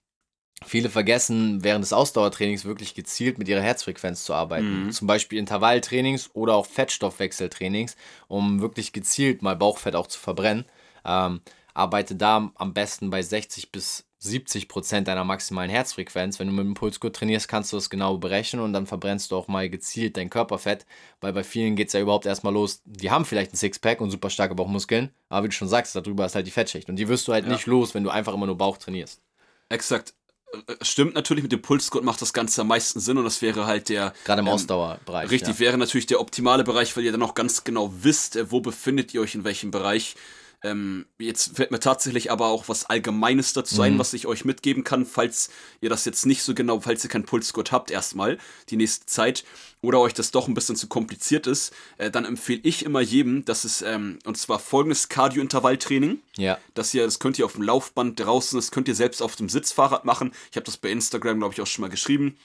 Viele 0.65 0.89
vergessen 0.89 1.63
während 1.63 1.83
des 1.83 1.93
Ausdauertrainings 1.93 2.65
wirklich 2.65 2.95
gezielt 2.95 3.37
mit 3.37 3.47
ihrer 3.47 3.61
Herzfrequenz 3.61 4.23
zu 4.23 4.33
arbeiten. 4.33 4.85
Mhm. 4.85 4.91
Zum 4.91 5.07
Beispiel 5.07 5.39
Intervalltrainings 5.39 6.31
oder 6.33 6.55
auch 6.55 6.65
Fettstoffwechseltrainings, 6.65 7.95
um 8.27 8.59
wirklich 8.59 8.91
gezielt 8.91 9.41
mal 9.41 9.55
Bauchfett 9.55 9.95
auch 9.95 10.07
zu 10.07 10.19
verbrennen. 10.19 10.65
Ähm, 11.05 11.41
arbeite 11.73 12.15
da 12.15 12.51
am 12.55 12.73
besten 12.73 13.11
bei 13.11 13.21
60 13.21 13.71
bis 13.71 14.07
70 14.19 14.67
Prozent 14.67 15.07
deiner 15.07 15.23
maximalen 15.23 15.69
Herzfrequenz. 15.69 16.39
Wenn 16.39 16.47
du 16.47 16.53
mit 16.53 16.65
dem 16.65 16.73
Pulsgurt 16.73 17.15
trainierst, 17.15 17.47
kannst 17.47 17.71
du 17.71 17.77
das 17.77 17.89
genau 17.89 18.17
berechnen 18.17 18.61
und 18.61 18.73
dann 18.73 18.87
verbrennst 18.87 19.31
du 19.31 19.37
auch 19.37 19.47
mal 19.47 19.69
gezielt 19.69 20.17
dein 20.17 20.31
Körperfett, 20.31 20.87
weil 21.21 21.33
bei 21.33 21.43
vielen 21.43 21.75
geht 21.75 21.87
es 21.87 21.93
ja 21.93 21.99
überhaupt 21.99 22.25
erstmal 22.25 22.53
los. 22.53 22.81
Die 22.85 23.11
haben 23.11 23.25
vielleicht 23.25 23.53
ein 23.53 23.57
Sixpack 23.57 24.01
und 24.01 24.09
super 24.09 24.31
starke 24.31 24.55
Bauchmuskeln, 24.55 25.11
aber 25.29 25.43
wie 25.43 25.49
du 25.49 25.53
schon 25.53 25.67
sagst, 25.67 25.95
darüber 25.95 26.25
ist 26.25 26.33
halt 26.33 26.47
die 26.47 26.51
Fettschicht 26.51 26.89
und 26.89 26.95
die 26.95 27.07
wirst 27.07 27.27
du 27.27 27.33
halt 27.33 27.45
ja. 27.45 27.51
nicht 27.51 27.67
los, 27.67 27.93
wenn 27.93 28.03
du 28.03 28.09
einfach 28.09 28.33
immer 28.33 28.47
nur 28.47 28.57
Bauch 28.57 28.77
trainierst. 28.77 29.21
Exakt. 29.69 30.13
Äh, 30.53 30.73
stimmt 30.81 31.15
natürlich, 31.15 31.43
mit 31.43 31.51
dem 31.51 31.61
Pulsgurt 31.61 32.03
macht 32.03 32.21
das 32.21 32.33
Ganze 32.33 32.61
am 32.61 32.67
meisten 32.67 32.99
Sinn 32.99 33.17
und 33.17 33.23
das 33.23 33.41
wäre 33.41 33.65
halt 33.65 33.89
der. 33.89 34.13
Gerade 34.25 34.41
im 34.41 34.47
ähm, 34.47 34.53
Ausdauerbereich. 34.53 35.29
Richtig, 35.29 35.55
ja. 35.55 35.59
wäre 35.59 35.77
natürlich 35.77 36.07
der 36.07 36.19
optimale 36.19 36.63
Bereich, 36.63 36.95
weil 36.95 37.03
ihr 37.03 37.11
dann 37.11 37.23
auch 37.23 37.33
ganz 37.33 37.63
genau 37.63 37.93
wisst, 38.01 38.35
äh, 38.35 38.51
wo 38.51 38.61
befindet 38.61 39.13
ihr 39.13 39.21
euch 39.21 39.35
in 39.35 39.43
welchem 39.43 39.71
Bereich. 39.71 40.15
Ähm, 40.63 41.05
jetzt 41.19 41.55
fällt 41.55 41.69
mir 41.69 41.79
tatsächlich 41.79 42.31
aber 42.31 42.47
auch 42.47 42.67
was 42.67 42.85
Allgemeines 42.85 43.53
dazu 43.53 43.79
ein, 43.83 43.93
mhm. 43.93 43.99
was 43.99 44.13
ich 44.13 44.25
euch 44.25 44.43
mitgeben 44.43 44.83
kann, 44.83 45.05
falls 45.05 45.51
ihr 45.81 45.89
das 45.89 46.05
jetzt 46.05 46.25
nicht 46.25 46.41
so 46.41 46.55
genau, 46.55 46.79
falls 46.79 47.03
ihr 47.03 47.11
keinen 47.11 47.25
Pulsgurt 47.25 47.71
habt, 47.71 47.91
erstmal 47.91 48.39
die 48.69 48.75
nächste 48.75 49.05
Zeit 49.05 49.43
oder 49.81 49.99
euch 49.99 50.15
das 50.15 50.31
doch 50.31 50.47
ein 50.47 50.55
bisschen 50.55 50.75
zu 50.75 50.87
kompliziert 50.87 51.45
ist, 51.45 51.73
äh, 51.97 52.09
dann 52.09 52.25
empfehle 52.25 52.61
ich 52.63 52.83
immer 52.83 53.01
jedem, 53.01 53.45
dass 53.45 53.65
es, 53.65 53.83
ähm, 53.83 54.17
und 54.25 54.35
zwar 54.35 54.57
folgendes 54.57 55.09
Cardio-Intervalltraining. 55.09 56.21
Ja. 56.37 56.57
Das 56.73 56.91
ihr, 56.95 57.05
das 57.05 57.19
könnt 57.19 57.37
ihr 57.37 57.45
auf 57.45 57.53
dem 57.53 57.61
Laufband 57.61 58.19
draußen, 58.19 58.57
das 58.57 58.71
könnt 58.71 58.87
ihr 58.87 58.95
selbst 58.95 59.21
auf 59.21 59.35
dem 59.35 59.49
Sitzfahrrad 59.49 60.05
machen. 60.05 60.31
Ich 60.49 60.57
habe 60.57 60.65
das 60.65 60.77
bei 60.77 60.89
Instagram, 60.89 61.37
glaube 61.37 61.53
ich, 61.53 61.61
auch 61.61 61.67
schon 61.67 61.83
mal 61.83 61.91
geschrieben, 61.91 62.35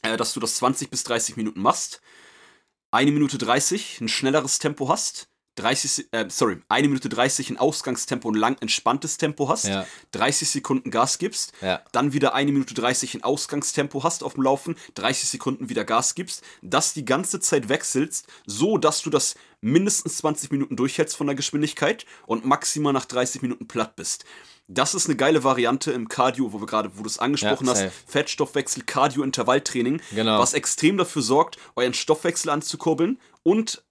äh, 0.00 0.16
dass 0.16 0.32
du 0.32 0.40
das 0.40 0.54
20 0.56 0.88
bis 0.88 1.04
30 1.04 1.36
Minuten 1.36 1.60
machst. 1.60 2.00
Eine 2.90 3.12
Minute 3.12 3.36
30, 3.36 4.00
ein 4.00 4.08
schnelleres 4.08 4.58
Tempo 4.58 4.88
hast 4.88 5.28
30, 5.56 6.08
äh, 6.12 6.26
sorry, 6.28 6.58
1 6.68 6.86
Minute 6.88 7.08
30 7.08 7.50
in 7.50 7.56
Ausgangstempo 7.58 8.28
und 8.28 8.34
lang 8.34 8.56
entspanntes 8.60 9.18
Tempo 9.18 9.48
hast, 9.48 9.66
ja. 9.66 9.86
30 10.12 10.48
Sekunden 10.48 10.90
Gas 10.90 11.18
gibst, 11.18 11.52
ja. 11.60 11.82
dann 11.92 12.12
wieder 12.12 12.34
1 12.34 12.50
Minute 12.50 12.74
30 12.74 13.16
in 13.16 13.22
Ausgangstempo 13.22 14.02
hast 14.02 14.22
auf 14.22 14.34
dem 14.34 14.44
Laufen, 14.44 14.76
30 14.94 15.28
Sekunden 15.28 15.68
wieder 15.68 15.84
Gas 15.84 16.14
gibst, 16.14 16.42
das 16.62 16.94
die 16.94 17.04
ganze 17.04 17.40
Zeit 17.40 17.68
wechselst, 17.68 18.26
so 18.46 18.78
dass 18.78 19.02
du 19.02 19.10
das 19.10 19.34
mindestens 19.60 20.18
20 20.18 20.50
Minuten 20.50 20.76
durchhältst 20.76 21.16
von 21.16 21.26
der 21.26 21.36
Geschwindigkeit 21.36 22.06
und 22.26 22.44
maximal 22.44 22.92
nach 22.92 23.04
30 23.04 23.42
Minuten 23.42 23.68
platt 23.68 23.96
bist. 23.96 24.24
Das 24.72 24.94
ist 24.94 25.06
eine 25.06 25.16
geile 25.16 25.42
Variante 25.42 25.90
im 25.90 26.08
Cardio, 26.08 26.52
wo 26.52 26.60
wir 26.60 26.66
gerade, 26.66 26.96
wo 26.96 27.02
du 27.02 27.08
es 27.08 27.18
angesprochen 27.18 27.66
ja, 27.66 27.72
hast, 27.72 27.86
Fettstoffwechsel, 28.06 28.84
Cardio-Intervalltraining, 28.84 30.00
genau. 30.14 30.38
was 30.38 30.54
extrem 30.54 30.96
dafür 30.96 31.22
sorgt, 31.22 31.58
euren 31.74 31.92
Stoffwechsel 31.92 32.50
anzukurbeln 32.50 33.18
und 33.42 33.82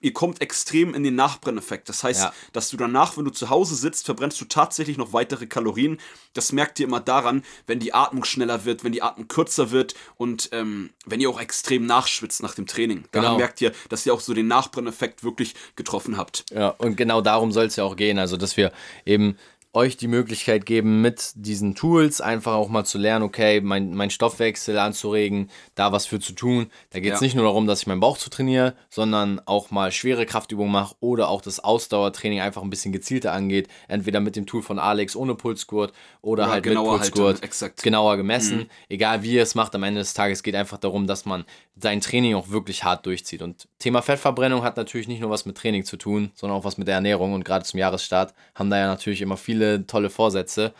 ihr 0.00 0.12
kommt 0.12 0.40
extrem 0.40 0.94
in 0.94 1.02
den 1.02 1.14
Nachbrenneffekt. 1.14 1.88
Das 1.88 2.04
heißt, 2.04 2.24
ja. 2.24 2.32
dass 2.52 2.68
du 2.70 2.76
danach, 2.76 3.16
wenn 3.16 3.24
du 3.24 3.30
zu 3.30 3.48
Hause 3.48 3.74
sitzt, 3.74 4.06
verbrennst 4.06 4.40
du 4.40 4.44
tatsächlich 4.44 4.98
noch 4.98 5.12
weitere 5.12 5.46
Kalorien. 5.46 5.98
Das 6.34 6.52
merkt 6.52 6.78
ihr 6.78 6.86
immer 6.86 7.00
daran, 7.00 7.42
wenn 7.66 7.80
die 7.80 7.94
Atmung 7.94 8.24
schneller 8.24 8.64
wird, 8.64 8.84
wenn 8.84 8.92
die 8.92 9.02
Atmung 9.02 9.28
kürzer 9.28 9.70
wird 9.70 9.94
und 10.16 10.50
ähm, 10.52 10.90
wenn 11.06 11.20
ihr 11.20 11.30
auch 11.30 11.40
extrem 11.40 11.86
nachschwitzt 11.86 12.42
nach 12.42 12.54
dem 12.54 12.66
Training. 12.66 13.04
Daran 13.12 13.30
genau. 13.30 13.38
merkt 13.38 13.60
ihr, 13.60 13.72
dass 13.88 14.04
ihr 14.04 14.12
auch 14.12 14.20
so 14.20 14.34
den 14.34 14.48
Nachbrenneffekt 14.48 15.24
wirklich 15.24 15.54
getroffen 15.76 16.16
habt. 16.16 16.44
Ja, 16.52 16.68
und 16.68 16.96
genau 16.96 17.20
darum 17.22 17.52
soll 17.52 17.66
es 17.66 17.76
ja 17.76 17.84
auch 17.84 17.96
gehen. 17.96 18.18
Also, 18.18 18.36
dass 18.36 18.56
wir 18.56 18.72
eben 19.04 19.36
euch 19.76 19.98
die 19.98 20.08
Möglichkeit 20.08 20.64
geben, 20.64 21.02
mit 21.02 21.32
diesen 21.34 21.74
Tools 21.74 22.22
einfach 22.22 22.54
auch 22.54 22.70
mal 22.70 22.84
zu 22.84 22.96
lernen, 22.96 23.24
okay, 23.24 23.60
mein, 23.60 23.94
mein 23.94 24.08
Stoffwechsel 24.08 24.78
anzuregen, 24.78 25.50
da 25.74 25.92
was 25.92 26.06
für 26.06 26.18
zu 26.18 26.32
tun. 26.32 26.68
Da 26.90 27.00
geht 27.00 27.12
es 27.12 27.20
ja. 27.20 27.26
nicht 27.26 27.36
nur 27.36 27.44
darum, 27.44 27.66
dass 27.66 27.82
ich 27.82 27.86
meinen 27.86 28.00
Bauch 28.00 28.16
zu 28.16 28.30
trainiere, 28.30 28.74
sondern 28.88 29.40
auch 29.44 29.70
mal 29.70 29.92
schwere 29.92 30.24
Kraftübungen 30.24 30.72
mache 30.72 30.96
oder 31.00 31.28
auch 31.28 31.42
das 31.42 31.60
Ausdauertraining 31.60 32.40
einfach 32.40 32.62
ein 32.62 32.70
bisschen 32.70 32.92
gezielter 32.92 33.32
angeht. 33.32 33.68
Entweder 33.86 34.20
mit 34.20 34.34
dem 34.34 34.46
Tool 34.46 34.62
von 34.62 34.78
Alex 34.78 35.14
ohne 35.14 35.34
Pulsgurt 35.34 35.92
oder, 36.22 36.44
oder 36.44 36.52
halt 36.52 36.64
mit 36.64 36.74
Pulsgurt 36.74 37.40
genauer 37.82 38.16
gemessen. 38.16 38.58
Mhm. 38.58 38.66
Egal 38.88 39.22
wie 39.22 39.34
ihr 39.34 39.42
es 39.42 39.54
macht, 39.54 39.74
am 39.74 39.82
Ende 39.82 40.00
des 40.00 40.14
Tages 40.14 40.42
geht 40.42 40.54
einfach 40.54 40.78
darum, 40.78 41.06
dass 41.06 41.26
man 41.26 41.44
sein 41.78 42.00
Training 42.00 42.34
auch 42.34 42.48
wirklich 42.48 42.84
hart 42.84 43.04
durchzieht. 43.04 43.42
Und 43.42 43.68
Thema 43.78 44.00
Fettverbrennung 44.00 44.62
hat 44.62 44.78
natürlich 44.78 45.06
nicht 45.06 45.20
nur 45.20 45.28
was 45.28 45.44
mit 45.44 45.58
Training 45.58 45.84
zu 45.84 45.98
tun, 45.98 46.30
sondern 46.34 46.58
auch 46.58 46.64
was 46.64 46.78
mit 46.78 46.88
der 46.88 46.94
Ernährung. 46.94 47.34
Und 47.34 47.44
gerade 47.44 47.66
zum 47.66 47.78
Jahresstart 47.78 48.32
haben 48.54 48.70
da 48.70 48.78
ja 48.78 48.86
natürlich 48.86 49.20
immer 49.20 49.36
viele 49.36 49.65
viele 49.66 49.86
tolle 49.86 50.10
Vorsätze. 50.10 50.74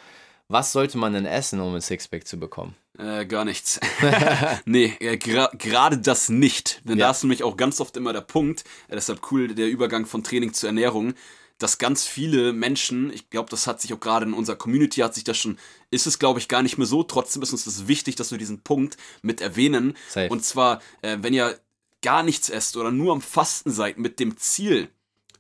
Was 0.49 0.73
sollte 0.73 0.97
man 0.97 1.13
denn 1.13 1.27
essen, 1.27 1.61
um 1.61 1.75
ein 1.75 1.81
Sixpack 1.81 2.27
zu 2.27 2.39
bekommen? 2.39 2.77
Äh, 2.99 3.27
gar 3.27 3.45
nichts. 3.45 3.81
nee, 4.65 4.95
äh, 5.01 5.17
gerade 5.17 5.57
gra 5.57 5.91
das 5.91 6.29
nicht. 6.29 6.83
Denn 6.85 6.99
ja. 6.99 7.07
da 7.07 7.11
ist 7.11 7.25
nämlich 7.25 7.43
auch 7.43 7.57
ganz 7.57 7.81
oft 7.81 7.97
immer 7.97 8.13
der 8.13 8.21
Punkt, 8.21 8.63
äh, 8.89 8.95
deshalb 8.95 9.21
cool 9.31 9.49
der 9.55 9.69
Übergang 9.69 10.07
von 10.07 10.23
Training 10.23 10.53
zur 10.53 10.69
Ernährung, 10.69 11.15
dass 11.59 11.79
ganz 11.79 12.07
viele 12.07 12.53
Menschen, 12.53 13.13
ich 13.13 13.29
glaube, 13.31 13.51
das 13.51 13.67
hat 13.67 13.81
sich 13.81 13.93
auch 13.93 14.01
gerade 14.01 14.27
in 14.27 14.35
unserer 14.35 14.57
Community, 14.57 15.01
hat 15.01 15.15
sich 15.15 15.25
das 15.25 15.39
schon, 15.39 15.59
ist 15.91 16.07
es 16.07 16.19
glaube 16.19 16.39
ich 16.39 16.49
gar 16.49 16.63
nicht 16.63 16.79
mehr 16.79 16.87
so, 16.87 17.03
trotzdem 17.03 17.43
ist 17.43 17.53
uns 17.53 17.65
das 17.65 17.89
wichtig, 17.89 18.15
dass 18.15 18.31
wir 18.31 18.39
diesen 18.39 18.61
Punkt 18.61 18.99
mit 19.23 19.41
erwähnen. 19.41 19.97
Safe. 20.09 20.29
Und 20.29 20.45
zwar, 20.45 20.81
äh, 21.03 21.17
wenn 21.21 21.35
ihr 21.35 21.59
gar 22.03 22.23
nichts 22.23 22.51
esst 22.51 22.77
oder 22.77 22.93
nur 22.93 23.13
am 23.13 23.23
Fasten 23.23 23.73
seid 23.73 23.99
mit 23.99 24.21
dem 24.21 24.37
Ziel, 24.37 24.91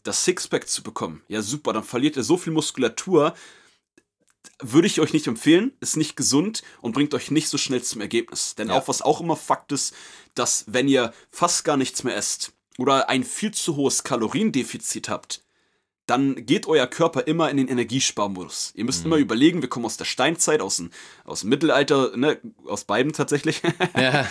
das 0.06 0.24
Sixpack 0.24 0.68
zu 0.68 0.82
bekommen, 0.82 1.22
ja 1.28 1.42
super, 1.42 1.72
dann 1.72 1.84
verliert 1.84 2.16
ihr 2.16 2.22
so 2.22 2.36
viel 2.36 2.52
Muskulatur, 2.52 3.34
würde 4.60 4.86
ich 4.86 5.00
euch 5.00 5.12
nicht 5.12 5.26
empfehlen, 5.26 5.72
ist 5.80 5.96
nicht 5.96 6.16
gesund 6.16 6.62
und 6.80 6.92
bringt 6.92 7.14
euch 7.14 7.30
nicht 7.30 7.48
so 7.48 7.58
schnell 7.58 7.82
zum 7.82 8.00
Ergebnis. 8.00 8.54
Denn 8.54 8.68
ja. 8.68 8.74
auch 8.74 8.88
was 8.88 9.02
auch 9.02 9.20
immer 9.20 9.36
Fakt 9.36 9.72
ist, 9.72 9.94
dass 10.34 10.64
wenn 10.68 10.88
ihr 10.88 11.12
fast 11.30 11.64
gar 11.64 11.76
nichts 11.76 12.04
mehr 12.04 12.16
esst 12.16 12.52
oder 12.78 13.08
ein 13.08 13.24
viel 13.24 13.52
zu 13.52 13.76
hohes 13.76 14.04
Kaloriendefizit 14.04 15.08
habt, 15.08 15.42
dann 16.06 16.46
geht 16.46 16.66
euer 16.66 16.86
Körper 16.86 17.26
immer 17.26 17.50
in 17.50 17.56
den 17.56 17.68
Energiesparmodus. 17.68 18.72
Ihr 18.76 18.84
müsst 18.84 19.00
mhm. 19.00 19.06
immer 19.06 19.16
überlegen, 19.16 19.60
wir 19.60 19.68
kommen 19.68 19.86
aus 19.86 19.96
der 19.96 20.04
Steinzeit, 20.04 20.60
aus 20.60 20.76
dem, 20.76 20.90
aus 21.24 21.40
dem 21.40 21.50
Mittelalter, 21.50 22.16
ne, 22.16 22.40
aus 22.64 22.84
beiden 22.84 23.12
tatsächlich. 23.12 23.60
Ja. 23.96 24.30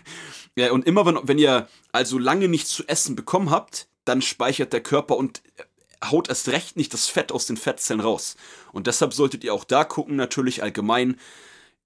ja, 0.56 0.72
und 0.72 0.84
immer 0.84 1.06
wenn, 1.06 1.18
wenn 1.22 1.38
ihr 1.38 1.68
also 1.92 2.18
lange 2.18 2.48
nichts 2.48 2.70
zu 2.70 2.84
essen 2.88 3.14
bekommen 3.14 3.50
habt, 3.50 3.86
dann 4.04 4.22
speichert 4.22 4.72
der 4.72 4.82
Körper 4.82 5.16
und 5.16 5.42
haut 6.04 6.28
erst 6.28 6.48
recht 6.48 6.76
nicht 6.76 6.92
das 6.92 7.06
Fett 7.06 7.32
aus 7.32 7.46
den 7.46 7.56
Fettzellen 7.56 8.00
raus. 8.00 8.36
Und 8.72 8.86
deshalb 8.86 9.14
solltet 9.14 9.44
ihr 9.44 9.54
auch 9.54 9.64
da 9.64 9.84
gucken, 9.84 10.16
natürlich 10.16 10.62
allgemein, 10.62 11.18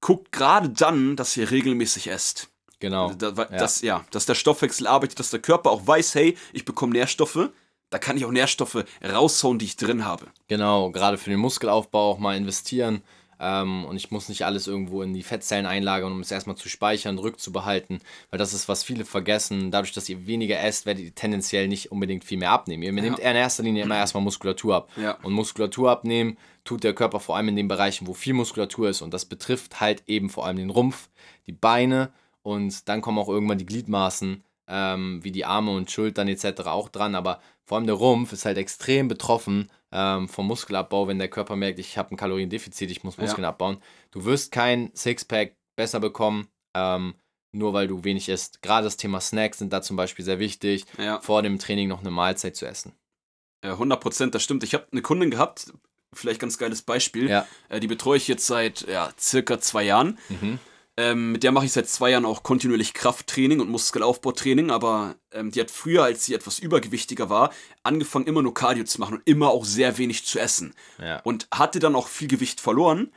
guckt 0.01 0.33
gerade 0.33 0.71
dann, 0.71 1.17
dass 1.17 1.37
ihr 1.37 1.51
regelmäßig 1.51 2.09
esst. 2.09 2.49
Genau. 2.79 3.13
Da, 3.13 3.31
dass, 3.31 3.81
ja. 3.83 3.99
ja, 3.99 4.05
dass 4.11 4.27
der 4.27 4.35
Stoffwechsel 4.35 4.87
arbeitet, 4.87 5.19
dass 5.19 5.31
der 5.31 5.41
Körper 5.41 5.71
auch 5.71 5.87
weiß, 5.87 6.15
hey, 6.15 6.37
ich 6.53 6.65
bekomme 6.65 6.93
Nährstoffe, 6.93 7.51
da 7.91 7.99
kann 7.99 8.17
ich 8.17 8.25
auch 8.25 8.31
Nährstoffe 8.31 8.85
raushauen, 9.03 9.59
die 9.59 9.65
ich 9.65 9.77
drin 9.77 10.05
habe. 10.05 10.27
Genau, 10.49 10.91
gerade 10.91 11.19
für 11.19 11.31
den 11.31 11.39
Muskelaufbau 11.39 12.13
auch 12.13 12.19
mal 12.19 12.37
investieren. 12.37 13.03
Ähm, 13.39 13.85
und 13.85 13.97
ich 13.97 14.11
muss 14.11 14.29
nicht 14.29 14.45
alles 14.45 14.67
irgendwo 14.67 15.03
in 15.03 15.13
die 15.13 15.23
Fettzellen 15.23 15.67
einlagern, 15.67 16.13
um 16.13 16.21
es 16.21 16.31
erstmal 16.31 16.57
zu 16.57 16.69
speichern, 16.69 17.19
rückzubehalten, 17.19 18.01
weil 18.31 18.39
das 18.39 18.55
ist, 18.55 18.69
was 18.69 18.83
viele 18.83 19.05
vergessen. 19.05 19.71
Dadurch, 19.71 19.93
dass 19.93 20.09
ihr 20.09 20.27
weniger 20.27 20.61
esst, 20.61 20.87
werdet 20.87 21.05
ihr 21.05 21.15
tendenziell 21.15 21.69
nicht 21.69 21.93
unbedingt 21.93 22.25
viel 22.25 22.39
mehr 22.39 22.51
abnehmen. 22.51 22.83
Ihr 22.83 22.95
ja. 22.95 23.03
nehmt 23.03 23.19
in 23.19 23.37
erster 23.37 23.63
Linie 23.63 23.85
immer 23.85 23.97
erstmal 23.97 24.23
Muskulatur 24.23 24.77
ab. 24.77 24.89
Ja. 24.97 25.19
Und 25.23 25.33
Muskulatur 25.33 25.91
abnehmen 25.91 26.39
tut 26.65 26.85
der 26.85 26.95
Körper 26.95 27.21
vor 27.21 27.37
allem 27.37 27.49
in 27.49 27.57
den 27.57 27.69
Bereichen, 27.69 28.07
wo 28.07 28.15
viel 28.15 28.35
Muskulatur 28.35 28.89
ist. 28.89 29.03
Und 29.03 29.13
das 29.13 29.25
betrifft 29.25 29.81
halt 29.81 30.03
eben 30.07 30.31
vor 30.31 30.47
allem 30.47 30.57
den 30.57 30.71
Rumpf, 30.71 31.09
die 31.47 31.53
Beine 31.53 32.13
und 32.43 32.89
dann 32.89 33.01
kommen 33.01 33.19
auch 33.19 33.29
irgendwann 33.29 33.59
die 33.59 33.67
Gliedmaßen, 33.67 34.45
ähm, 34.69 35.25
wie 35.25 35.33
die 35.33 35.45
Arme 35.45 35.73
und 35.73 35.91
Schultern 35.91 36.29
etc. 36.29 36.63
auch 36.67 36.89
dran. 36.89 37.17
Aber 37.17 37.41
vor 37.65 37.77
allem 37.77 37.87
der 37.87 37.97
Rumpf 37.97 38.33
ist 38.33 38.45
halt 38.45 38.57
extrem 38.57 39.09
betroffen 39.09 39.69
ähm, 39.93 40.29
vom 40.29 40.47
Muskelabbau, 40.47 41.09
wenn 41.09 41.19
der 41.19 41.29
Körper 41.29 41.57
merkt, 41.57 41.79
ich 41.79 41.99
habe 41.99 42.15
ein 42.15 42.17
Kaloriendefizit, 42.17 42.91
ich 42.91 43.05
muss 43.05 43.19
Muskeln 43.19 43.45
ja. 43.45 43.51
abbauen. 43.51 43.79
Du 44.11 44.25
wirst 44.25 44.53
kein 44.53 44.91
Sixpack 44.95 45.57
besser 45.77 46.01
bekommen, 46.01 46.49
ähm, 46.75 47.15
nur 47.53 47.73
weil 47.73 47.89
du 47.89 48.05
wenig 48.05 48.29
isst. 48.29 48.63
Gerade 48.63 48.85
das 48.85 48.97
Thema 48.97 49.21
Snacks 49.21 49.59
sind 49.59 49.73
da 49.73 49.83
zum 49.83 49.97
Beispiel 49.97 50.25
sehr 50.25 50.39
wichtig, 50.39 50.85
ja. 50.99 51.21
vor 51.21 51.43
dem 51.43 51.59
Training 51.59 51.89
noch 51.89 52.01
eine 52.01 52.11
Mahlzeit 52.11 52.57
zu 52.57 52.67
essen. 52.67 52.93
Ja, 53.65 53.73
100 53.73 54.01
Prozent, 54.01 54.35
das 54.35 54.43
stimmt. 54.43 54.63
Ich 54.65 54.75
habe 54.75 54.87
eine 54.93 55.03
Kundin 55.03 55.31
gehabt, 55.31 55.73
vielleicht 56.13 56.41
ganz 56.41 56.59
geiles 56.59 56.83
Beispiel. 56.83 57.29
Ja. 57.29 57.47
Äh, 57.69 57.81
die 57.81 57.87
betreue 57.87 58.17
ich 58.17 58.29
jetzt 58.29 58.47
seit 58.47 58.87
ja, 58.89 59.11
circa 59.19 59.61
zwei 59.61 59.85
Jahren. 59.85 60.19
Mhm. 60.29 60.59
Ähm, 60.99 61.33
mit 61.33 61.43
der 61.43 61.53
mache 61.53 61.67
ich 61.67 61.73
seit 61.73 61.89
zwei 61.89 62.11
Jahren 62.11 62.25
auch 62.25 62.43
kontinuierlich 62.43 62.95
Krafttraining 62.95 63.61
und 63.61 63.69
Muskelaufbautraining, 63.69 64.71
aber 64.71 65.17
ähm, 65.31 65.51
die 65.51 65.61
hat 65.61 65.71
früher, 65.71 66.05
als 66.05 66.25
sie 66.25 66.35
etwas 66.35 66.59
übergewichtiger 66.59 67.29
war, 67.29 67.53
angefangen 67.83 68.27
immer 68.27 68.41
nur 68.41 68.55
Cardio 68.55 68.85
zu 68.85 69.01
machen 69.01 69.17
und 69.17 69.23
immer 69.27 69.51
auch 69.51 69.67
sehr 69.67 69.99
wenig 69.99 70.25
zu 70.25 70.39
essen. 70.39 70.75
Ja. 70.99 71.21
Und 71.21 71.49
hatte 71.53 71.81
dann 71.81 71.97
auch 71.97 72.09
viel 72.09 72.29
Gewicht 72.29 72.61
verloren 72.61 73.13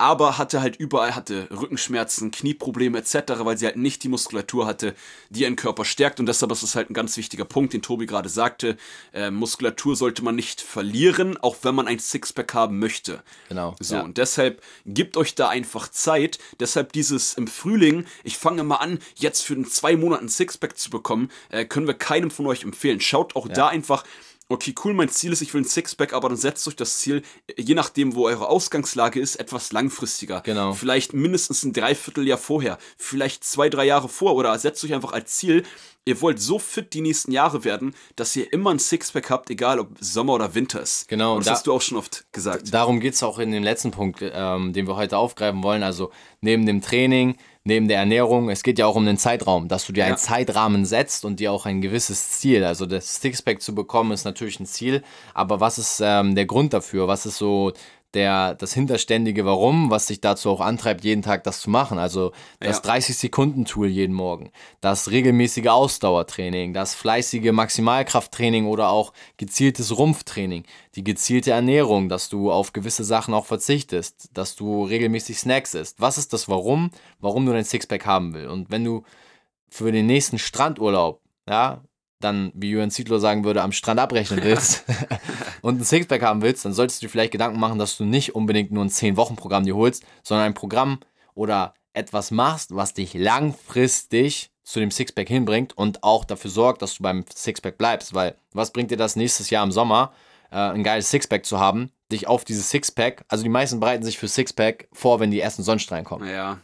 aber 0.00 0.38
hatte 0.38 0.62
halt 0.62 0.76
überall, 0.76 1.14
hatte 1.14 1.46
Rückenschmerzen, 1.50 2.30
Knieprobleme 2.30 2.98
etc., 2.98 3.14
weil 3.40 3.58
sie 3.58 3.66
halt 3.66 3.76
nicht 3.76 4.02
die 4.02 4.08
Muskulatur 4.08 4.66
hatte, 4.66 4.94
die 5.28 5.42
ihren 5.42 5.56
Körper 5.56 5.84
stärkt 5.84 6.20
und 6.20 6.26
deshalb 6.26 6.50
ist 6.52 6.62
das 6.62 6.74
halt 6.74 6.90
ein 6.90 6.94
ganz 6.94 7.16
wichtiger 7.16 7.44
Punkt, 7.44 7.74
den 7.74 7.82
Tobi 7.82 8.06
gerade 8.06 8.30
sagte, 8.30 8.76
äh, 9.12 9.30
Muskulatur 9.30 9.96
sollte 9.96 10.24
man 10.24 10.34
nicht 10.34 10.62
verlieren, 10.62 11.36
auch 11.36 11.56
wenn 11.62 11.74
man 11.74 11.86
ein 11.86 11.98
Sixpack 11.98 12.54
haben 12.54 12.78
möchte. 12.78 13.22
Genau. 13.50 13.76
So, 13.78 13.96
ja. 13.96 14.00
und 14.02 14.16
deshalb 14.16 14.62
gibt 14.86 15.18
euch 15.18 15.34
da 15.34 15.50
einfach 15.50 15.88
Zeit, 15.88 16.38
deshalb 16.58 16.92
dieses 16.92 17.34
im 17.34 17.46
Frühling, 17.46 18.06
ich 18.24 18.38
fange 18.38 18.64
mal 18.64 18.76
an, 18.76 19.00
jetzt 19.16 19.42
für 19.42 19.60
zwei 19.64 19.96
Monaten 19.96 20.30
Sixpack 20.30 20.78
zu 20.78 20.88
bekommen, 20.88 21.30
äh, 21.50 21.66
können 21.66 21.86
wir 21.86 21.94
keinem 21.94 22.30
von 22.30 22.46
euch 22.46 22.62
empfehlen. 22.62 23.00
Schaut 23.00 23.36
auch 23.36 23.48
ja. 23.48 23.54
da 23.54 23.68
einfach, 23.68 24.04
okay, 24.50 24.74
cool, 24.84 24.92
mein 24.92 25.08
Ziel 25.08 25.32
ist, 25.32 25.40
ich 25.40 25.54
will 25.54 25.62
ein 25.62 25.64
Sixpack, 25.64 26.12
aber 26.12 26.28
dann 26.28 26.36
setzt 26.36 26.66
euch 26.68 26.76
das 26.76 26.98
Ziel, 26.98 27.22
je 27.56 27.74
nachdem, 27.74 28.14
wo 28.14 28.26
eure 28.26 28.48
Ausgangslage 28.48 29.20
ist, 29.20 29.36
etwas 29.36 29.72
langfristiger. 29.72 30.40
Genau. 30.40 30.72
Vielleicht 30.74 31.14
mindestens 31.14 31.62
ein 31.62 31.72
Dreivierteljahr 31.72 32.36
vorher, 32.36 32.78
vielleicht 32.98 33.44
zwei, 33.44 33.68
drei 33.68 33.84
Jahre 33.84 34.08
vor 34.08 34.34
oder 34.34 34.58
setzt 34.58 34.84
euch 34.84 34.92
einfach 34.92 35.12
als 35.12 35.36
Ziel, 35.36 35.62
ihr 36.04 36.20
wollt 36.20 36.40
so 36.40 36.58
fit 36.58 36.92
die 36.94 37.00
nächsten 37.00 37.30
Jahre 37.30 37.64
werden, 37.64 37.94
dass 38.16 38.34
ihr 38.34 38.52
immer 38.52 38.70
ein 38.70 38.78
Sixpack 38.78 39.30
habt, 39.30 39.50
egal 39.50 39.78
ob 39.78 39.90
Sommer 40.00 40.34
oder 40.34 40.54
Winter 40.54 40.82
ist. 40.82 41.08
Genau. 41.08 41.34
Und 41.34 41.40
das 41.40 41.46
da, 41.46 41.52
hast 41.52 41.66
du 41.66 41.72
auch 41.72 41.80
schon 41.80 41.98
oft 41.98 42.24
gesagt. 42.32 42.74
Darum 42.74 43.00
geht 43.00 43.14
es 43.14 43.22
auch 43.22 43.38
in 43.38 43.52
dem 43.52 43.62
letzten 43.62 43.92
Punkt, 43.92 44.18
ähm, 44.20 44.72
den 44.72 44.88
wir 44.88 44.96
heute 44.96 45.16
aufgreifen 45.16 45.62
wollen. 45.62 45.82
Also 45.82 46.10
neben 46.40 46.66
dem 46.66 46.80
Training, 46.80 47.36
neben 47.64 47.88
der 47.88 47.98
Ernährung, 47.98 48.48
es 48.48 48.62
geht 48.62 48.78
ja 48.78 48.86
auch 48.86 48.96
um 48.96 49.04
den 49.04 49.18
Zeitraum, 49.18 49.68
dass 49.68 49.86
du 49.86 49.92
dir 49.92 50.00
ja. 50.00 50.06
einen 50.06 50.16
Zeitrahmen 50.16 50.84
setzt 50.86 51.24
und 51.24 51.40
dir 51.40 51.52
auch 51.52 51.66
ein 51.66 51.80
gewisses 51.80 52.30
Ziel. 52.30 52.64
Also 52.64 52.86
das 52.86 53.20
Sixpack 53.20 53.60
zu 53.60 53.74
bekommen 53.74 54.12
ist 54.12 54.24
natürlich 54.24 54.60
ein 54.60 54.66
Ziel, 54.66 55.02
aber 55.34 55.60
was 55.60 55.78
ist 55.78 56.00
ähm, 56.02 56.34
der 56.34 56.46
Grund 56.46 56.72
dafür? 56.72 57.06
Was 57.06 57.26
ist 57.26 57.36
so 57.36 57.72
der, 58.14 58.54
das 58.54 58.72
hinterständige 58.72 59.44
Warum, 59.44 59.90
was 59.90 60.06
dich 60.06 60.20
dazu 60.20 60.50
auch 60.50 60.60
antreibt, 60.60 61.04
jeden 61.04 61.22
Tag 61.22 61.44
das 61.44 61.60
zu 61.60 61.70
machen. 61.70 61.98
Also 61.98 62.32
das 62.58 62.82
ja. 62.84 62.94
30-Sekunden-Tool 62.94 63.88
jeden 63.88 64.14
Morgen, 64.14 64.50
das 64.80 65.10
regelmäßige 65.10 65.68
Ausdauertraining, 65.68 66.72
das 66.72 66.94
fleißige 66.94 67.52
Maximalkrafttraining 67.52 68.66
oder 68.66 68.90
auch 68.90 69.12
gezieltes 69.36 69.96
Rumpftraining, 69.96 70.64
die 70.96 71.04
gezielte 71.04 71.52
Ernährung, 71.52 72.08
dass 72.08 72.28
du 72.28 72.50
auf 72.50 72.72
gewisse 72.72 73.04
Sachen 73.04 73.32
auch 73.34 73.46
verzichtest, 73.46 74.30
dass 74.34 74.56
du 74.56 74.84
regelmäßig 74.84 75.38
Snacks 75.38 75.74
isst. 75.74 76.00
Was 76.00 76.18
ist 76.18 76.32
das 76.32 76.48
Warum, 76.48 76.90
warum 77.20 77.46
du 77.46 77.52
dein 77.52 77.64
Sixpack 77.64 78.06
haben 78.06 78.34
willst? 78.34 78.50
Und 78.50 78.70
wenn 78.70 78.84
du 78.84 79.04
für 79.68 79.92
den 79.92 80.06
nächsten 80.06 80.38
Strandurlaub, 80.38 81.20
ja, 81.48 81.82
dann, 82.20 82.52
wie 82.54 82.70
Jürgen 82.70 82.90
Zietlow 82.90 83.18
sagen 83.18 83.44
würde, 83.44 83.62
am 83.62 83.72
Strand 83.72 83.98
abrechnen 83.98 84.42
willst 84.42 84.84
und 85.62 85.80
ein 85.80 85.84
Sixpack 85.84 86.22
haben 86.22 86.42
willst, 86.42 86.64
dann 86.64 86.72
solltest 86.72 87.00
du 87.00 87.06
dir 87.06 87.10
vielleicht 87.10 87.32
Gedanken 87.32 87.58
machen, 87.58 87.78
dass 87.78 87.96
du 87.96 88.04
nicht 88.04 88.34
unbedingt 88.34 88.72
nur 88.72 88.84
ein 88.84 88.90
10-Wochen-Programm 88.90 89.64
dir 89.64 89.76
holst, 89.76 90.04
sondern 90.22 90.46
ein 90.46 90.54
Programm 90.54 91.00
oder 91.34 91.74
etwas 91.92 92.30
machst, 92.30 92.74
was 92.74 92.94
dich 92.94 93.14
langfristig 93.14 94.50
zu 94.62 94.78
dem 94.78 94.90
Sixpack 94.90 95.28
hinbringt 95.28 95.76
und 95.76 96.02
auch 96.04 96.24
dafür 96.24 96.50
sorgt, 96.50 96.82
dass 96.82 96.96
du 96.96 97.02
beim 97.02 97.24
Sixpack 97.34 97.76
bleibst. 97.76 98.14
Weil 98.14 98.36
was 98.52 98.72
bringt 98.72 98.90
dir 98.90 98.96
das 98.96 99.16
nächstes 99.16 99.50
Jahr 99.50 99.64
im 99.64 99.72
Sommer, 99.72 100.12
äh, 100.50 100.56
ein 100.56 100.84
geiles 100.84 101.10
Sixpack 101.10 101.44
zu 101.44 101.58
haben, 101.58 101.90
dich 102.12 102.26
auf 102.26 102.44
dieses 102.44 102.70
Sixpack, 102.70 103.24
also 103.28 103.42
die 103.42 103.50
meisten 103.50 103.80
bereiten 103.80 104.04
sich 104.04 104.18
für 104.18 104.28
Sixpack 104.28 104.88
vor, 104.92 105.20
wenn 105.20 105.30
die 105.30 105.40
ersten 105.40 105.62
Sonnenstrahlen 105.62 106.04
kommen. 106.04 106.28
Ja. 106.28 106.58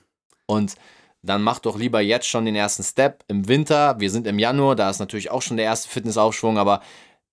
Und 0.46 0.76
dann 1.22 1.42
mach 1.42 1.58
doch 1.58 1.76
lieber 1.76 2.00
jetzt 2.00 2.28
schon 2.28 2.44
den 2.44 2.54
ersten 2.54 2.84
Step 2.84 3.24
im 3.26 3.48
Winter. 3.48 3.98
Wir 3.98 4.10
sind 4.10 4.26
im 4.28 4.38
Januar, 4.38 4.76
da 4.76 4.88
ist 4.88 5.00
natürlich 5.00 5.30
auch 5.30 5.42
schon 5.42 5.56
der 5.56 5.66
erste 5.66 5.88
Fitnessaufschwung, 5.88 6.58
aber 6.58 6.82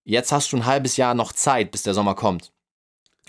jetzt 0.04 0.32
hast 0.32 0.52
du 0.52 0.58
ein 0.58 0.66
halbes 0.66 0.98
Jahr 0.98 1.14
noch 1.14 1.34
Zeit, 1.34 1.72
bis 1.72 1.84
der 1.84 1.94
Sommer 1.94 2.16
kommt. 2.16 2.52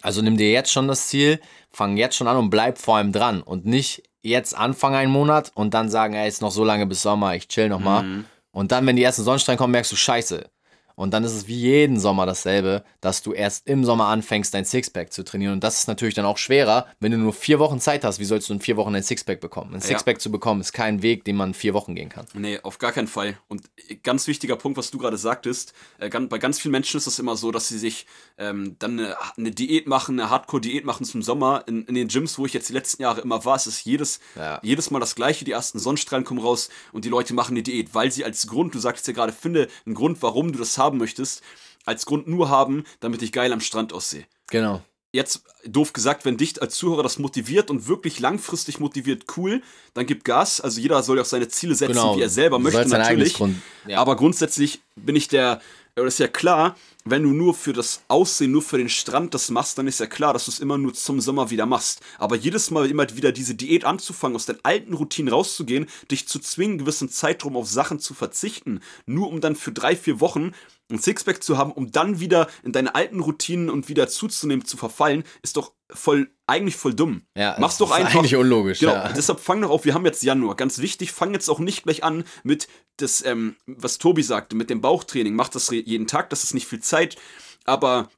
Also 0.02 0.20
nimm 0.20 0.36
dir 0.36 0.50
jetzt 0.50 0.70
schon 0.70 0.88
das 0.88 1.08
Ziel, 1.08 1.40
fang 1.70 1.96
jetzt 1.96 2.16
schon 2.16 2.28
an 2.28 2.36
und 2.36 2.50
bleib 2.50 2.78
vor 2.78 2.96
allem 2.96 3.12
dran 3.12 3.42
und 3.42 3.64
nicht 3.64 4.02
jetzt 4.22 4.56
anfangen 4.56 4.96
einen 4.96 5.12
Monat 5.12 5.52
und 5.54 5.74
dann 5.74 5.88
sagen, 5.88 6.14
ey, 6.14 6.28
ist 6.28 6.42
noch 6.42 6.50
so 6.50 6.64
lange 6.64 6.86
bis 6.86 7.02
Sommer, 7.02 7.34
ich 7.34 7.48
chill 7.48 7.68
nochmal. 7.68 8.02
Mhm. 8.02 8.24
Und 8.50 8.72
dann, 8.72 8.86
wenn 8.86 8.96
die 8.96 9.02
ersten 9.02 9.24
Sonnenstrahlen 9.24 9.58
kommen, 9.58 9.72
merkst 9.72 9.92
du, 9.92 9.96
scheiße, 9.96 10.48
und 10.96 11.12
dann 11.12 11.24
ist 11.24 11.32
es 11.32 11.48
wie 11.48 11.58
jeden 11.58 11.98
Sommer 11.98 12.26
dasselbe, 12.26 12.84
dass 13.00 13.22
du 13.22 13.32
erst 13.32 13.66
im 13.66 13.84
Sommer 13.84 14.06
anfängst, 14.06 14.54
dein 14.54 14.64
Sixpack 14.64 15.12
zu 15.12 15.24
trainieren. 15.24 15.54
Und 15.54 15.64
das 15.64 15.80
ist 15.80 15.88
natürlich 15.88 16.14
dann 16.14 16.24
auch 16.24 16.38
schwerer, 16.38 16.86
wenn 17.00 17.12
du 17.12 17.18
nur 17.18 17.32
vier 17.32 17.58
Wochen 17.58 17.80
Zeit 17.80 18.04
hast. 18.04 18.18
Wie 18.18 18.24
sollst 18.24 18.48
du 18.48 18.54
in 18.54 18.60
vier 18.60 18.76
Wochen 18.76 18.94
ein 18.94 19.02
Sixpack 19.02 19.40
bekommen? 19.40 19.74
Ein 19.74 19.80
Sixpack 19.80 20.16
ja. 20.16 20.20
zu 20.20 20.30
bekommen 20.30 20.60
ist 20.60 20.72
kein 20.72 21.02
Weg, 21.02 21.24
den 21.24 21.36
man 21.36 21.50
in 21.50 21.54
vier 21.54 21.74
Wochen 21.74 21.94
gehen 21.94 22.08
kann. 22.08 22.26
Nee, 22.34 22.60
auf 22.62 22.78
gar 22.78 22.92
keinen 22.92 23.08
Fall. 23.08 23.38
Und 23.48 23.62
ganz 24.02 24.26
wichtiger 24.26 24.56
Punkt, 24.56 24.78
was 24.78 24.90
du 24.90 24.98
gerade 24.98 25.16
sagtest, 25.16 25.74
äh, 25.98 26.08
bei 26.08 26.38
ganz 26.38 26.60
vielen 26.60 26.72
Menschen 26.72 26.96
ist 26.96 27.06
es 27.06 27.18
immer 27.18 27.36
so, 27.36 27.50
dass 27.50 27.68
sie 27.68 27.78
sich 27.78 28.06
ähm, 28.38 28.76
dann 28.78 28.98
eine, 28.98 29.16
eine, 29.36 29.50
Diät 29.50 29.86
machen, 29.86 30.18
eine 30.18 30.30
Hardcore-Diät 30.30 30.84
machen 30.84 31.04
zum 31.04 31.22
Sommer. 31.22 31.64
In, 31.66 31.84
in, 31.86 31.94
den 31.94 32.08
Gyms, 32.08 32.38
wo 32.38 32.46
ich 32.46 32.52
jetzt 32.52 32.68
die 32.68 32.72
letzten 32.72 33.02
Jahre 33.02 33.20
immer 33.20 33.44
war, 33.44 33.56
ist 33.56 33.66
es 33.66 33.84
jedes, 33.84 34.20
ja. 34.36 34.60
jedes 34.62 34.90
Mal 34.90 35.00
das 35.00 35.14
Gleiche. 35.14 35.44
Die 35.44 35.52
ersten 35.52 35.78
Sonnenstrahlen 35.78 36.24
kommen 36.24 36.40
raus 36.40 36.68
und 36.92 37.04
die 37.04 37.08
Leute 37.08 37.34
machen 37.34 37.52
eine 37.52 37.62
Diät, 37.62 37.94
weil 37.94 38.10
sie 38.12 38.24
als 38.24 38.46
Grund, 38.46 38.74
du 38.74 38.78
sagst 38.78 39.06
ja 39.06 39.12
gerade, 39.12 39.32
finde 39.32 39.68
einen 39.86 39.94
Grund, 39.94 40.22
warum 40.22 40.52
du 40.52 40.58
das 40.58 40.78
haben 40.84 40.98
möchtest 40.98 41.42
als 41.84 42.06
Grund 42.06 42.26
nur 42.26 42.48
haben, 42.48 42.84
damit 43.00 43.22
ich 43.22 43.32
geil 43.32 43.52
am 43.52 43.60
Strand 43.60 43.92
aussehe. 43.92 44.24
Genau. 44.50 44.82
Jetzt 45.12 45.44
doof 45.64 45.92
gesagt, 45.92 46.24
wenn 46.24 46.36
dich 46.36 46.60
als 46.60 46.74
Zuhörer 46.74 47.04
das 47.04 47.18
motiviert 47.18 47.70
und 47.70 47.86
wirklich 47.86 48.18
langfristig 48.18 48.80
motiviert, 48.80 49.24
cool, 49.36 49.62
dann 49.94 50.06
gib 50.06 50.24
Gas. 50.24 50.60
Also 50.60 50.80
jeder 50.80 51.02
soll 51.04 51.18
ja 51.18 51.22
auch 51.22 51.26
seine 51.26 51.46
Ziele 51.46 51.76
setzen, 51.76 51.92
genau. 51.92 52.16
wie 52.16 52.22
er 52.22 52.28
selber 52.28 52.58
möchte 52.58 52.88
natürlich. 52.88 53.34
Grund, 53.34 53.56
ja. 53.86 53.98
Aber 53.98 54.16
grundsätzlich 54.16 54.80
bin 54.96 55.14
ich 55.14 55.28
der, 55.28 55.60
das 56.02 56.14
ist 56.14 56.18
ja 56.18 56.28
klar, 56.28 56.76
wenn 57.04 57.22
du 57.22 57.30
nur 57.30 57.54
für 57.54 57.72
das 57.72 58.02
Aussehen, 58.08 58.50
nur 58.50 58.62
für 58.62 58.78
den 58.78 58.88
Strand 58.88 59.32
das 59.32 59.50
machst, 59.50 59.78
dann 59.78 59.86
ist 59.86 60.00
ja 60.00 60.06
klar, 60.06 60.32
dass 60.32 60.46
du 60.46 60.50
es 60.50 60.58
immer 60.58 60.76
nur 60.76 60.92
zum 60.92 61.20
Sommer 61.20 61.50
wieder 61.50 61.66
machst. 61.66 62.00
Aber 62.18 62.34
jedes 62.34 62.70
Mal 62.72 62.90
immer 62.90 63.08
wieder 63.16 63.30
diese 63.30 63.54
Diät 63.54 63.84
anzufangen, 63.84 64.34
aus 64.34 64.46
den 64.46 64.58
alten 64.64 64.94
Routinen 64.94 65.32
rauszugehen, 65.32 65.86
dich 66.10 66.26
zu 66.26 66.40
zwingen, 66.40 66.78
gewissen 66.78 67.08
Zeitraum 67.08 67.56
auf 67.56 67.68
Sachen 67.68 68.00
zu 68.00 68.12
verzichten, 68.14 68.80
nur 69.06 69.28
um 69.28 69.40
dann 69.40 69.54
für 69.54 69.70
drei, 69.70 69.94
vier 69.94 70.18
Wochen 70.20 70.52
ein 70.90 70.98
Sixpack 70.98 71.42
zu 71.42 71.56
haben, 71.58 71.72
um 71.72 71.92
dann 71.92 72.20
wieder 72.20 72.48
in 72.62 72.72
deine 72.72 72.94
alten 72.94 73.20
Routinen 73.20 73.70
und 73.70 73.88
wieder 73.88 74.08
zuzunehmen, 74.08 74.64
zu 74.64 74.76
verfallen, 74.76 75.24
ist 75.42 75.56
doch 75.56 75.72
voll, 75.94 76.30
eigentlich 76.46 76.76
voll 76.76 76.94
dumm. 76.94 77.22
Ja, 77.36 77.56
Mach's 77.58 77.78
doch 77.78 77.90
einfach. 77.90 78.16
Eigentlich 78.16 78.36
unlogisch. 78.36 78.80
Genau. 78.80 78.92
Ja. 78.92 79.12
Deshalb 79.12 79.40
fang 79.40 79.62
doch 79.62 79.70
auf, 79.70 79.84
wir 79.84 79.94
haben 79.94 80.04
jetzt 80.04 80.22
Januar. 80.22 80.56
Ganz 80.56 80.78
wichtig, 80.78 81.12
fang 81.12 81.32
jetzt 81.32 81.48
auch 81.48 81.58
nicht 81.58 81.84
gleich 81.84 82.04
an 82.04 82.24
mit 82.42 82.68
das, 82.96 83.24
ähm, 83.24 83.56
was 83.66 83.98
Tobi 83.98 84.22
sagte, 84.22 84.56
mit 84.56 84.70
dem 84.70 84.80
Bauchtraining. 84.80 85.34
Mach 85.34 85.48
das 85.48 85.70
jeden 85.70 86.06
Tag, 86.06 86.30
das 86.30 86.44
ist 86.44 86.54
nicht 86.54 86.66
viel 86.66 86.80
Zeit. 86.80 87.16
Aber 87.64 88.10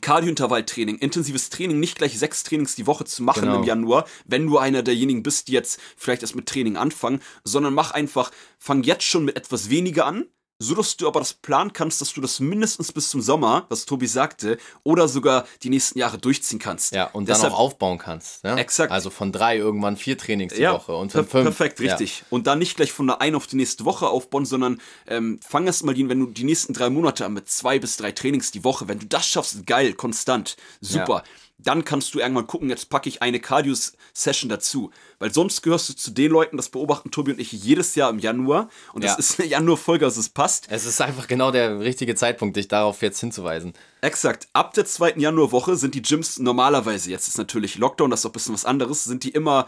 Kardiointervalltraining, 0.00 0.98
intensives 0.98 1.50
Training, 1.50 1.78
nicht 1.78 1.98
gleich 1.98 2.18
sechs 2.18 2.42
Trainings 2.42 2.74
die 2.74 2.86
Woche 2.86 3.04
zu 3.04 3.22
machen 3.22 3.42
genau. 3.42 3.60
im 3.60 3.64
Januar, 3.64 4.06
wenn 4.24 4.46
du 4.46 4.58
einer 4.58 4.82
derjenigen 4.82 5.22
bist, 5.22 5.48
die 5.48 5.52
jetzt 5.52 5.80
vielleicht 5.96 6.22
erst 6.22 6.34
mit 6.34 6.46
Training 6.46 6.76
anfangen, 6.76 7.20
sondern 7.44 7.74
mach 7.74 7.92
einfach, 7.92 8.30
fang 8.58 8.82
jetzt 8.82 9.04
schon 9.04 9.24
mit 9.24 9.36
etwas 9.36 9.70
weniger 9.70 10.06
an, 10.06 10.26
so 10.64 10.74
dass 10.74 10.96
du 10.96 11.06
aber 11.06 11.20
das 11.20 11.34
planen 11.34 11.72
kannst, 11.72 12.00
dass 12.00 12.12
du 12.12 12.20
das 12.20 12.40
mindestens 12.40 12.92
bis 12.92 13.10
zum 13.10 13.20
Sommer, 13.20 13.66
was 13.68 13.84
Tobi 13.84 14.06
sagte, 14.06 14.58
oder 14.82 15.08
sogar 15.08 15.46
die 15.62 15.70
nächsten 15.70 15.98
Jahre 15.98 16.18
durchziehen 16.18 16.58
kannst. 16.58 16.94
Ja, 16.94 17.06
und 17.06 17.28
Deshalb, 17.28 17.50
dann 17.50 17.52
auch 17.52 17.58
aufbauen 17.60 17.98
kannst. 17.98 18.44
Ne? 18.44 18.56
Exakt. 18.56 18.92
Also 18.92 19.10
von 19.10 19.32
drei 19.32 19.56
irgendwann 19.56 19.96
vier 19.96 20.18
Trainings 20.18 20.54
die 20.54 20.62
ja, 20.62 20.72
Woche 20.72 20.96
und 20.96 21.12
von 21.12 21.26
fünf. 21.26 21.44
Perfekt, 21.44 21.80
richtig. 21.80 22.20
Ja. 22.20 22.26
Und 22.30 22.46
dann 22.46 22.58
nicht 22.58 22.76
gleich 22.76 22.92
von 22.92 23.06
der 23.06 23.20
einen 23.20 23.36
auf 23.36 23.46
die 23.46 23.56
nächste 23.56 23.84
Woche 23.84 24.08
aufbauen, 24.08 24.46
sondern 24.46 24.80
ähm, 25.06 25.38
fang 25.46 25.66
erst 25.66 25.84
mal, 25.84 25.94
die, 25.94 26.08
wenn 26.08 26.20
du 26.20 26.26
die 26.26 26.44
nächsten 26.44 26.72
drei 26.72 26.90
Monate 26.90 27.26
an 27.26 27.34
mit 27.34 27.48
zwei 27.48 27.78
bis 27.78 27.96
drei 27.96 28.12
Trainings 28.12 28.50
die 28.50 28.64
Woche, 28.64 28.88
wenn 28.88 28.98
du 28.98 29.06
das 29.06 29.26
schaffst, 29.26 29.66
geil, 29.66 29.92
konstant, 29.92 30.56
super. 30.80 31.22
Ja 31.24 31.30
dann 31.58 31.84
kannst 31.84 32.14
du 32.14 32.18
irgendwann 32.18 32.46
gucken, 32.46 32.68
jetzt 32.68 32.90
packe 32.90 33.08
ich 33.08 33.22
eine 33.22 33.40
Cardio-Session 33.40 34.48
dazu. 34.48 34.90
Weil 35.18 35.32
sonst 35.32 35.62
gehörst 35.62 35.88
du 35.88 35.94
zu 35.94 36.10
den 36.10 36.30
Leuten, 36.30 36.56
das 36.56 36.68
beobachten 36.68 37.10
Tobi 37.10 37.32
und 37.32 37.40
ich 37.40 37.52
jedes 37.52 37.94
Jahr 37.94 38.10
im 38.10 38.18
Januar. 38.18 38.68
Und 38.92 39.04
das 39.04 39.12
ja. 39.12 39.18
ist 39.18 39.40
eine 39.40 39.48
Januar-Folge, 39.48 40.04
also 40.04 40.20
es 40.20 40.28
passt. 40.28 40.66
Es 40.70 40.84
ist 40.84 41.00
einfach 41.00 41.26
genau 41.26 41.50
der 41.50 41.80
richtige 41.80 42.14
Zeitpunkt, 42.14 42.56
dich 42.56 42.68
darauf 42.68 43.02
jetzt 43.02 43.20
hinzuweisen. 43.20 43.72
Exakt. 44.00 44.48
Ab 44.52 44.74
der 44.74 44.84
zweiten 44.84 45.20
Januarwoche 45.20 45.76
sind 45.76 45.94
die 45.94 46.02
Gyms 46.02 46.38
normalerweise, 46.38 47.10
jetzt 47.10 47.28
ist 47.28 47.38
natürlich 47.38 47.78
Lockdown, 47.78 48.10
das 48.10 48.20
ist 48.20 48.26
auch 48.26 48.30
ein 48.30 48.34
bisschen 48.34 48.54
was 48.54 48.64
anderes, 48.64 49.04
sind 49.04 49.24
die 49.24 49.30
immer 49.30 49.66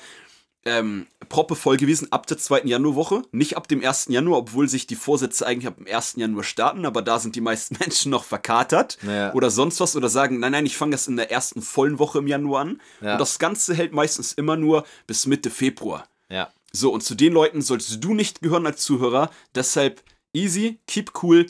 ähm, 0.67 1.07
proppevoll 1.29 1.77
gewesen 1.77 2.13
ab 2.13 2.27
der 2.27 2.39
zweiten 2.39 2.69
Januarwoche. 2.69 3.23
Nicht 3.31 3.57
ab 3.57 3.69
dem 3.69 3.83
1. 3.83 4.07
Januar, 4.09 4.41
obwohl 4.41 4.69
sich 4.69 4.87
die 4.87 4.97
Vorsätze 4.97 5.47
eigentlich 5.47 5.69
ab 5.69 5.77
dem 5.77 5.87
1. 5.87 6.17
Januar 6.17 6.45
starten, 6.45 6.85
aber 6.85 7.03
da 7.03 7.19
sind 7.19 7.37
die 7.37 7.41
meisten 7.41 7.77
Menschen 7.81 8.11
noch 8.11 8.25
verkatert 8.25 8.99
ja. 9.03 9.33
oder 9.33 9.51
sonst 9.51 9.81
was 9.81 9.97
oder 9.97 10.09
sagen, 10.09 10.41
nein, 10.41 10.53
nein, 10.53 10.67
ich 10.67 10.77
fange 10.77 10.93
das 10.93 11.09
in 11.09 11.17
der 11.17 11.31
ersten 11.31 11.63
vollen 11.63 11.99
Woche 11.99 12.19
im 12.19 12.27
Januar 12.27 12.63
an. 12.63 12.81
Ja. 13.01 13.13
Und 13.13 13.21
das 13.21 13.39
Ganze 13.39 13.75
hält 13.75 13.93
meistens 13.93 14.33
immer 14.33 14.57
nur 14.57 14.85
bis 15.07 15.27
Mitte 15.27 15.51
Februar. 15.51 16.09
Ja. 16.29 16.51
So, 16.73 16.93
und 16.93 17.03
zu 17.03 17.15
den 17.15 17.33
Leuten 17.33 17.63
solltest 17.63 18.03
du 18.03 18.13
nicht 18.13 18.43
gehören 18.43 18.67
als 18.67 18.83
Zuhörer. 18.83 19.31
Deshalb 19.55 20.03
easy, 20.35 20.81
keep 20.87 21.13
cool, 21.23 21.47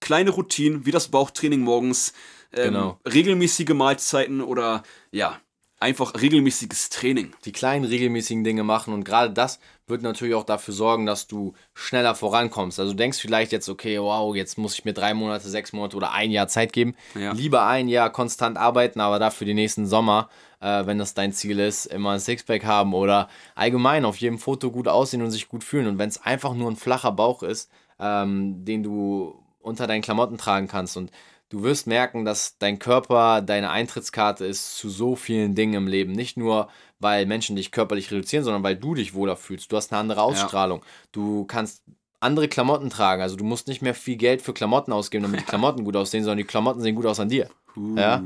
kleine 0.00 0.30
Routinen, 0.30 0.86
wie 0.86 0.92
das 0.92 1.08
Bauchtraining 1.08 1.60
morgens, 1.60 2.12
ähm, 2.52 2.74
genau. 2.74 3.00
regelmäßige 3.06 3.70
Mahlzeiten 3.70 4.40
oder 4.40 4.82
ja, 5.10 5.40
einfach 5.82 6.14
regelmäßiges 6.20 6.88
Training. 6.88 7.32
Die 7.44 7.52
kleinen 7.52 7.84
regelmäßigen 7.84 8.44
Dinge 8.44 8.62
machen 8.62 8.94
und 8.94 9.04
gerade 9.04 9.32
das 9.32 9.58
wird 9.86 10.02
natürlich 10.02 10.34
auch 10.34 10.44
dafür 10.44 10.72
sorgen, 10.72 11.04
dass 11.04 11.26
du 11.26 11.54
schneller 11.74 12.14
vorankommst. 12.14 12.80
Also 12.80 12.92
du 12.92 12.96
denkst 12.96 13.18
vielleicht 13.18 13.52
jetzt, 13.52 13.68
okay, 13.68 14.00
wow, 14.00 14.34
jetzt 14.34 14.56
muss 14.56 14.74
ich 14.74 14.84
mir 14.84 14.94
drei 14.94 15.12
Monate, 15.12 15.48
sechs 15.48 15.72
Monate 15.72 15.96
oder 15.96 16.12
ein 16.12 16.30
Jahr 16.30 16.48
Zeit 16.48 16.72
geben. 16.72 16.94
Ja. 17.14 17.32
Lieber 17.32 17.66
ein 17.66 17.88
Jahr 17.88 18.10
konstant 18.10 18.56
arbeiten, 18.56 19.00
aber 19.00 19.18
dafür 19.18 19.46
den 19.46 19.56
nächsten 19.56 19.86
Sommer, 19.86 20.30
äh, 20.60 20.86
wenn 20.86 20.98
das 20.98 21.14
dein 21.14 21.32
Ziel 21.32 21.58
ist, 21.58 21.86
immer 21.86 22.12
ein 22.12 22.20
Sixpack 22.20 22.64
haben 22.64 22.94
oder 22.94 23.28
allgemein 23.54 24.04
auf 24.04 24.16
jedem 24.16 24.38
Foto 24.38 24.70
gut 24.70 24.88
aussehen 24.88 25.20
und 25.20 25.30
sich 25.30 25.48
gut 25.48 25.64
fühlen. 25.64 25.88
Und 25.88 25.98
wenn 25.98 26.08
es 26.08 26.22
einfach 26.22 26.54
nur 26.54 26.70
ein 26.70 26.76
flacher 26.76 27.12
Bauch 27.12 27.42
ist, 27.42 27.70
ähm, 27.98 28.64
den 28.64 28.82
du 28.82 29.42
unter 29.60 29.86
deinen 29.86 30.02
Klamotten 30.02 30.38
tragen 30.38 30.68
kannst 30.68 30.96
und 30.96 31.10
du 31.52 31.62
wirst 31.62 31.86
merken, 31.86 32.24
dass 32.24 32.56
dein 32.58 32.78
Körper 32.78 33.42
deine 33.42 33.70
Eintrittskarte 33.70 34.46
ist 34.46 34.76
zu 34.76 34.88
so 34.88 35.16
vielen 35.16 35.54
Dingen 35.54 35.74
im 35.74 35.86
Leben. 35.86 36.12
Nicht 36.12 36.38
nur, 36.38 36.68
weil 36.98 37.26
Menschen 37.26 37.56
dich 37.56 37.70
körperlich 37.70 38.10
reduzieren, 38.10 38.44
sondern 38.44 38.62
weil 38.62 38.76
du 38.76 38.94
dich 38.94 39.12
wohler 39.12 39.36
fühlst. 39.36 39.70
Du 39.70 39.76
hast 39.76 39.92
eine 39.92 40.00
andere 40.00 40.22
Ausstrahlung. 40.22 40.80
Ja. 40.80 40.86
Du 41.12 41.44
kannst 41.44 41.82
andere 42.20 42.48
Klamotten 42.48 42.88
tragen. 42.88 43.20
Also 43.20 43.36
du 43.36 43.44
musst 43.44 43.68
nicht 43.68 43.82
mehr 43.82 43.94
viel 43.94 44.16
Geld 44.16 44.40
für 44.40 44.54
Klamotten 44.54 44.92
ausgeben, 44.92 45.24
damit 45.24 45.40
die 45.40 45.44
Klamotten 45.48 45.84
gut 45.84 45.96
aussehen, 45.96 46.24
sondern 46.24 46.38
die 46.38 46.44
Klamotten 46.44 46.80
sehen 46.80 46.94
gut 46.94 47.04
aus 47.04 47.20
an 47.20 47.28
dir. 47.28 47.50
Uh. 47.76 47.96
Ja? 47.96 48.22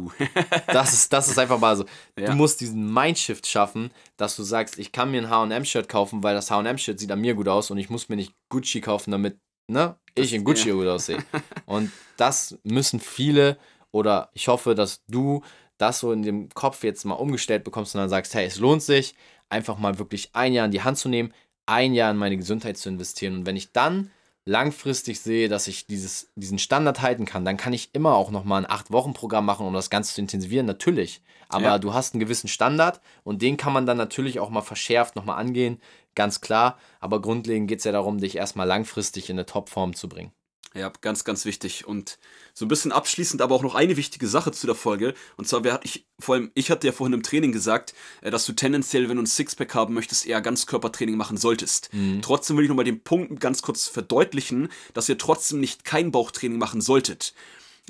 Das 0.68 0.92
ist, 0.92 1.12
das 1.12 1.28
ist 1.28 1.38
einfach 1.38 1.58
mal 1.58 1.76
so. 1.76 1.84
Ja. 2.18 2.30
Du 2.30 2.36
musst 2.36 2.60
diesen 2.60 2.92
Mindshift 2.92 3.46
schaffen, 3.46 3.90
dass 4.16 4.36
du 4.36 4.42
sagst, 4.42 4.78
ich 4.78 4.90
kann 4.90 5.10
mir 5.10 5.20
ein 5.20 5.30
HM-Shirt 5.30 5.88
kaufen, 5.88 6.22
weil 6.22 6.34
das 6.34 6.50
HM-Shirt 6.50 6.98
sieht 6.98 7.12
an 7.12 7.20
mir 7.20 7.34
gut 7.34 7.48
aus 7.48 7.70
und 7.70 7.76
ich 7.76 7.90
muss 7.90 8.08
mir 8.08 8.16
nicht 8.16 8.32
Gucci 8.48 8.80
kaufen, 8.80 9.10
damit 9.10 9.38
ne, 9.68 9.96
ich 10.14 10.32
in 10.32 10.44
Gucci 10.44 10.70
gut 10.70 10.86
aussehe. 10.86 11.18
Und 11.66 11.90
das 12.16 12.58
müssen 12.62 13.00
viele 13.00 13.58
oder 13.90 14.30
ich 14.32 14.48
hoffe, 14.48 14.74
dass 14.74 15.04
du 15.06 15.42
das 15.78 16.00
so 16.00 16.12
in 16.12 16.22
dem 16.22 16.48
Kopf 16.50 16.84
jetzt 16.84 17.04
mal 17.04 17.14
umgestellt 17.14 17.64
bekommst 17.64 17.94
und 17.94 18.00
dann 18.00 18.08
sagst, 18.08 18.34
hey, 18.34 18.46
es 18.46 18.58
lohnt 18.58 18.82
sich, 18.82 19.14
einfach 19.50 19.78
mal 19.78 19.98
wirklich 19.98 20.30
ein 20.32 20.54
Jahr 20.54 20.64
in 20.64 20.72
die 20.72 20.82
Hand 20.82 20.96
zu 20.96 21.08
nehmen, 21.08 21.32
ein 21.66 21.92
Jahr 21.92 22.10
in 22.10 22.16
meine 22.16 22.36
Gesundheit 22.36 22.78
zu 22.78 22.88
investieren. 22.88 23.34
Und 23.34 23.46
wenn 23.46 23.56
ich 23.56 23.72
dann 23.72 24.10
langfristig 24.46 25.20
sehe, 25.20 25.48
dass 25.48 25.66
ich 25.66 25.86
dieses, 25.86 26.30
diesen 26.36 26.58
Standard 26.58 27.02
halten 27.02 27.26
kann, 27.26 27.44
dann 27.44 27.56
kann 27.56 27.72
ich 27.72 27.90
immer 27.92 28.14
auch 28.14 28.30
nochmal 28.30 28.64
ein 28.64 28.70
8-Wochen-Programm 28.70 29.44
machen, 29.44 29.66
um 29.66 29.74
das 29.74 29.90
Ganze 29.90 30.14
zu 30.14 30.20
intensivieren, 30.20 30.66
natürlich. 30.66 31.20
Aber 31.48 31.64
ja. 31.64 31.78
du 31.78 31.92
hast 31.92 32.14
einen 32.14 32.20
gewissen 32.20 32.48
Standard 32.48 33.00
und 33.24 33.42
den 33.42 33.56
kann 33.56 33.72
man 33.72 33.86
dann 33.86 33.96
natürlich 33.96 34.38
auch 34.40 34.50
mal 34.50 34.62
verschärft 34.62 35.16
nochmal 35.16 35.38
angehen, 35.38 35.80
ganz 36.16 36.40
klar. 36.40 36.78
Aber 36.98 37.22
grundlegend 37.22 37.68
geht 37.68 37.78
es 37.78 37.84
ja 37.84 37.92
darum, 37.92 38.18
dich 38.18 38.36
erstmal 38.36 38.66
langfristig 38.66 39.30
in 39.30 39.36
eine 39.36 39.46
Topform 39.46 39.94
zu 39.94 40.08
bringen. 40.08 40.32
Ja, 40.74 40.92
ganz, 41.00 41.24
ganz 41.24 41.44
wichtig. 41.44 41.86
Und 41.86 42.18
so 42.52 42.64
ein 42.64 42.68
bisschen 42.68 42.92
abschließend 42.92 43.40
aber 43.40 43.54
auch 43.54 43.62
noch 43.62 43.74
eine 43.74 43.96
wichtige 43.96 44.26
Sache 44.26 44.52
zu 44.52 44.66
der 44.66 44.74
Folge. 44.74 45.14
Und 45.36 45.48
zwar, 45.48 45.64
wer 45.64 45.80
ich, 45.84 46.06
vor 46.18 46.34
allem, 46.34 46.50
ich 46.54 46.70
hatte 46.70 46.86
ja 46.86 46.92
vorhin 46.92 47.14
im 47.14 47.22
Training 47.22 47.52
gesagt, 47.52 47.94
äh, 48.20 48.30
dass 48.30 48.44
du 48.44 48.52
tendenziell, 48.52 49.08
wenn 49.08 49.16
du 49.16 49.22
ein 49.22 49.26
Sixpack 49.26 49.74
haben 49.74 49.94
möchtest, 49.94 50.26
eher 50.26 50.42
Ganzkörpertraining 50.42 51.16
machen 51.16 51.38
solltest. 51.38 51.92
Mhm. 51.94 52.20
Trotzdem 52.20 52.56
will 52.56 52.64
ich 52.64 52.68
nochmal 52.68 52.84
den 52.84 53.02
Punkt 53.02 53.40
ganz 53.40 53.62
kurz 53.62 53.88
verdeutlichen, 53.88 54.68
dass 54.92 55.08
ihr 55.08 55.18
trotzdem 55.18 55.60
nicht 55.60 55.84
kein 55.84 56.10
Bauchtraining 56.10 56.58
machen 56.58 56.80
solltet 56.80 57.32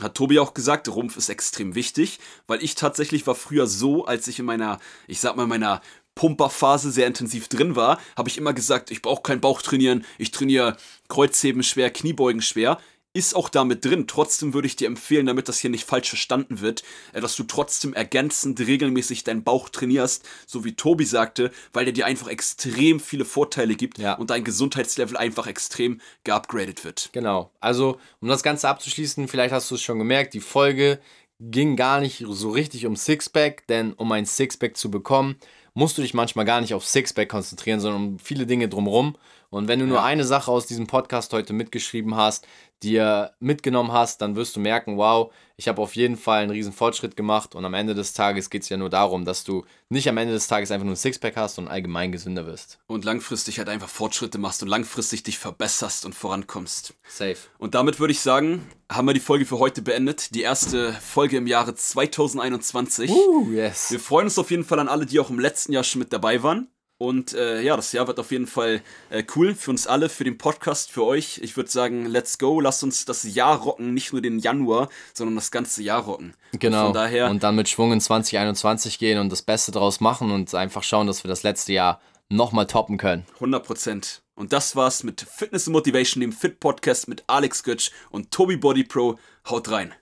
hat 0.00 0.14
Tobi 0.14 0.38
auch 0.38 0.52
gesagt, 0.52 0.88
Rumpf 0.88 1.16
ist 1.16 1.30
extrem 1.30 1.74
wichtig, 1.74 2.18
weil 2.46 2.62
ich 2.62 2.74
tatsächlich 2.74 3.26
war 3.26 3.34
früher 3.34 3.66
so, 3.66 4.04
als 4.04 4.28
ich 4.28 4.38
in 4.38 4.44
meiner, 4.44 4.78
ich 5.06 5.20
sag 5.20 5.36
mal, 5.36 5.46
meiner 5.46 5.80
Pumperphase 6.16 6.90
sehr 6.90 7.06
intensiv 7.06 7.46
drin 7.46 7.76
war, 7.76 8.00
habe 8.16 8.28
ich 8.28 8.38
immer 8.38 8.52
gesagt, 8.52 8.90
ich 8.90 9.02
brauche 9.02 9.22
keinen 9.22 9.40
Bauch 9.40 9.62
trainieren, 9.62 10.04
ich 10.18 10.32
trainiere 10.32 10.76
Kreuzheben 11.08 11.62
schwer, 11.62 11.90
Kniebeugen 11.90 12.42
schwer 12.42 12.78
ist 13.16 13.34
auch 13.34 13.48
damit 13.48 13.84
drin. 13.84 14.06
Trotzdem 14.06 14.52
würde 14.52 14.66
ich 14.66 14.76
dir 14.76 14.86
empfehlen, 14.86 15.24
damit 15.24 15.48
das 15.48 15.58
hier 15.58 15.70
nicht 15.70 15.84
falsch 15.84 16.10
verstanden 16.10 16.60
wird, 16.60 16.84
äh, 17.14 17.20
dass 17.20 17.34
du 17.34 17.44
trotzdem 17.44 17.94
ergänzend 17.94 18.60
regelmäßig 18.60 19.24
deinen 19.24 19.42
Bauch 19.42 19.70
trainierst, 19.70 20.28
so 20.46 20.64
wie 20.64 20.76
Tobi 20.76 21.06
sagte, 21.06 21.50
weil 21.72 21.86
der 21.86 21.94
dir 21.94 22.04
einfach 22.04 22.28
extrem 22.28 23.00
viele 23.00 23.24
Vorteile 23.24 23.74
gibt 23.74 23.98
ja. 23.98 24.14
und 24.14 24.28
dein 24.28 24.44
Gesundheitslevel 24.44 25.16
einfach 25.16 25.46
extrem 25.46 26.00
geupgradet 26.24 26.84
wird. 26.84 27.08
Genau. 27.12 27.50
Also, 27.58 27.98
um 28.20 28.28
das 28.28 28.42
Ganze 28.42 28.68
abzuschließen, 28.68 29.28
vielleicht 29.28 29.54
hast 29.54 29.70
du 29.70 29.76
es 29.76 29.82
schon 29.82 29.98
gemerkt, 29.98 30.34
die 30.34 30.40
Folge 30.40 31.00
ging 31.40 31.76
gar 31.76 32.00
nicht 32.00 32.24
so 32.28 32.50
richtig 32.50 32.86
um 32.86 32.96
Sixpack, 32.96 33.66
denn 33.66 33.94
um 33.94 34.12
ein 34.12 34.26
Sixpack 34.26 34.76
zu 34.76 34.90
bekommen, 34.90 35.36
musst 35.76 35.98
du 35.98 36.02
dich 36.02 36.14
manchmal 36.14 36.46
gar 36.46 36.62
nicht 36.62 36.72
auf 36.72 36.86
Sixpack 36.86 37.28
konzentrieren, 37.28 37.80
sondern 37.80 38.02
um 38.02 38.18
viele 38.18 38.46
Dinge 38.46 38.66
drumherum. 38.66 39.16
Und 39.50 39.68
wenn 39.68 39.78
du 39.78 39.86
nur 39.86 40.02
eine 40.02 40.24
Sache 40.24 40.50
aus 40.50 40.66
diesem 40.66 40.86
Podcast 40.86 41.32
heute 41.32 41.52
mitgeschrieben 41.52 42.16
hast, 42.16 42.46
dir 42.82 43.32
mitgenommen 43.40 43.92
hast, 43.92 44.20
dann 44.20 44.36
wirst 44.36 44.56
du 44.56 44.60
merken, 44.60 44.96
wow, 44.96 45.32
ich 45.56 45.68
habe 45.68 45.80
auf 45.80 45.96
jeden 45.96 46.16
Fall 46.16 46.42
einen 46.42 46.50
riesen 46.50 46.72
Fortschritt 46.72 47.16
gemacht 47.16 47.54
und 47.54 47.64
am 47.64 47.72
Ende 47.72 47.94
des 47.94 48.12
Tages 48.12 48.50
geht 48.50 48.62
es 48.62 48.68
ja 48.68 48.76
nur 48.76 48.90
darum, 48.90 49.24
dass 49.24 49.44
du 49.44 49.64
nicht 49.88 50.08
am 50.08 50.18
Ende 50.18 50.34
des 50.34 50.46
Tages 50.46 50.70
einfach 50.70 50.84
nur 50.84 50.92
ein 50.92 50.98
Sixpack 50.98 51.36
hast 51.36 51.58
und 51.58 51.68
allgemein 51.68 52.12
gesünder 52.12 52.46
wirst. 52.46 52.78
Und 52.86 53.04
langfristig 53.06 53.58
halt 53.58 53.70
einfach 53.70 53.88
Fortschritte 53.88 54.36
machst 54.36 54.62
und 54.62 54.68
langfristig 54.68 55.22
dich 55.22 55.38
verbesserst 55.38 56.04
und 56.04 56.14
vorankommst. 56.14 56.94
Safe. 57.08 57.36
Und 57.58 57.74
damit 57.74 57.98
würde 57.98 58.12
ich 58.12 58.20
sagen, 58.20 58.66
haben 58.90 59.06
wir 59.06 59.14
die 59.14 59.20
Folge 59.20 59.46
für 59.46 59.58
heute 59.58 59.80
beendet. 59.80 60.34
Die 60.34 60.42
erste 60.42 60.92
Folge 60.92 61.38
im 61.38 61.46
Jahre 61.46 61.74
2021. 61.74 63.10
Uh, 63.10 63.50
yes. 63.50 63.90
Wir 63.90 64.00
freuen 64.00 64.26
uns 64.26 64.38
auf 64.38 64.50
jeden 64.50 64.64
Fall 64.64 64.78
an 64.78 64.88
alle, 64.88 65.06
die 65.06 65.18
auch 65.18 65.30
im 65.30 65.40
letzten 65.40 65.72
Jahr 65.72 65.84
schon 65.84 66.00
mit 66.00 66.12
dabei 66.12 66.42
waren. 66.42 66.68
Und 66.98 67.34
äh, 67.34 67.60
ja, 67.60 67.76
das 67.76 67.92
Jahr 67.92 68.06
wird 68.06 68.18
auf 68.18 68.30
jeden 68.30 68.46
Fall 68.46 68.80
äh, 69.10 69.22
cool 69.34 69.54
für 69.54 69.70
uns 69.70 69.86
alle, 69.86 70.08
für 70.08 70.24
den 70.24 70.38
Podcast, 70.38 70.90
für 70.90 71.04
euch. 71.04 71.38
Ich 71.42 71.56
würde 71.56 71.70
sagen, 71.70 72.06
let's 72.06 72.38
go, 72.38 72.58
lasst 72.58 72.82
uns 72.82 73.04
das 73.04 73.22
Jahr 73.22 73.60
rocken, 73.60 73.92
nicht 73.92 74.12
nur 74.12 74.22
den 74.22 74.38
Januar, 74.38 74.88
sondern 75.12 75.36
das 75.36 75.50
ganze 75.50 75.82
Jahr 75.82 76.02
rocken. 76.02 76.32
Genau. 76.58 76.88
Und, 76.88 76.96
daher 76.96 77.28
und 77.30 77.42
dann 77.42 77.54
mit 77.54 77.68
Schwung 77.68 77.92
in 77.92 78.00
2021 78.00 78.98
gehen 78.98 79.18
und 79.18 79.30
das 79.30 79.42
Beste 79.42 79.72
draus 79.72 80.00
machen 80.00 80.30
und 80.30 80.54
einfach 80.54 80.82
schauen, 80.82 81.06
dass 81.06 81.22
wir 81.22 81.28
das 81.28 81.42
letzte 81.42 81.74
Jahr 81.74 82.00
nochmal 82.30 82.66
toppen 82.66 82.96
können. 82.96 83.26
100 83.34 83.64
Prozent. 83.64 84.22
Und 84.34 84.52
das 84.52 84.74
war's 84.74 85.02
mit 85.02 85.20
Fitness 85.20 85.66
and 85.66 85.74
Motivation, 85.74 86.20
dem 86.20 86.32
Fit 86.32 86.60
Podcast 86.60 87.08
mit 87.08 87.24
Alex 87.26 87.62
Götsch 87.62 87.90
und 88.10 88.30
Tobi 88.30 88.56
Body 88.56 88.84
Pro. 88.84 89.18
Haut 89.48 89.70
rein. 89.70 89.94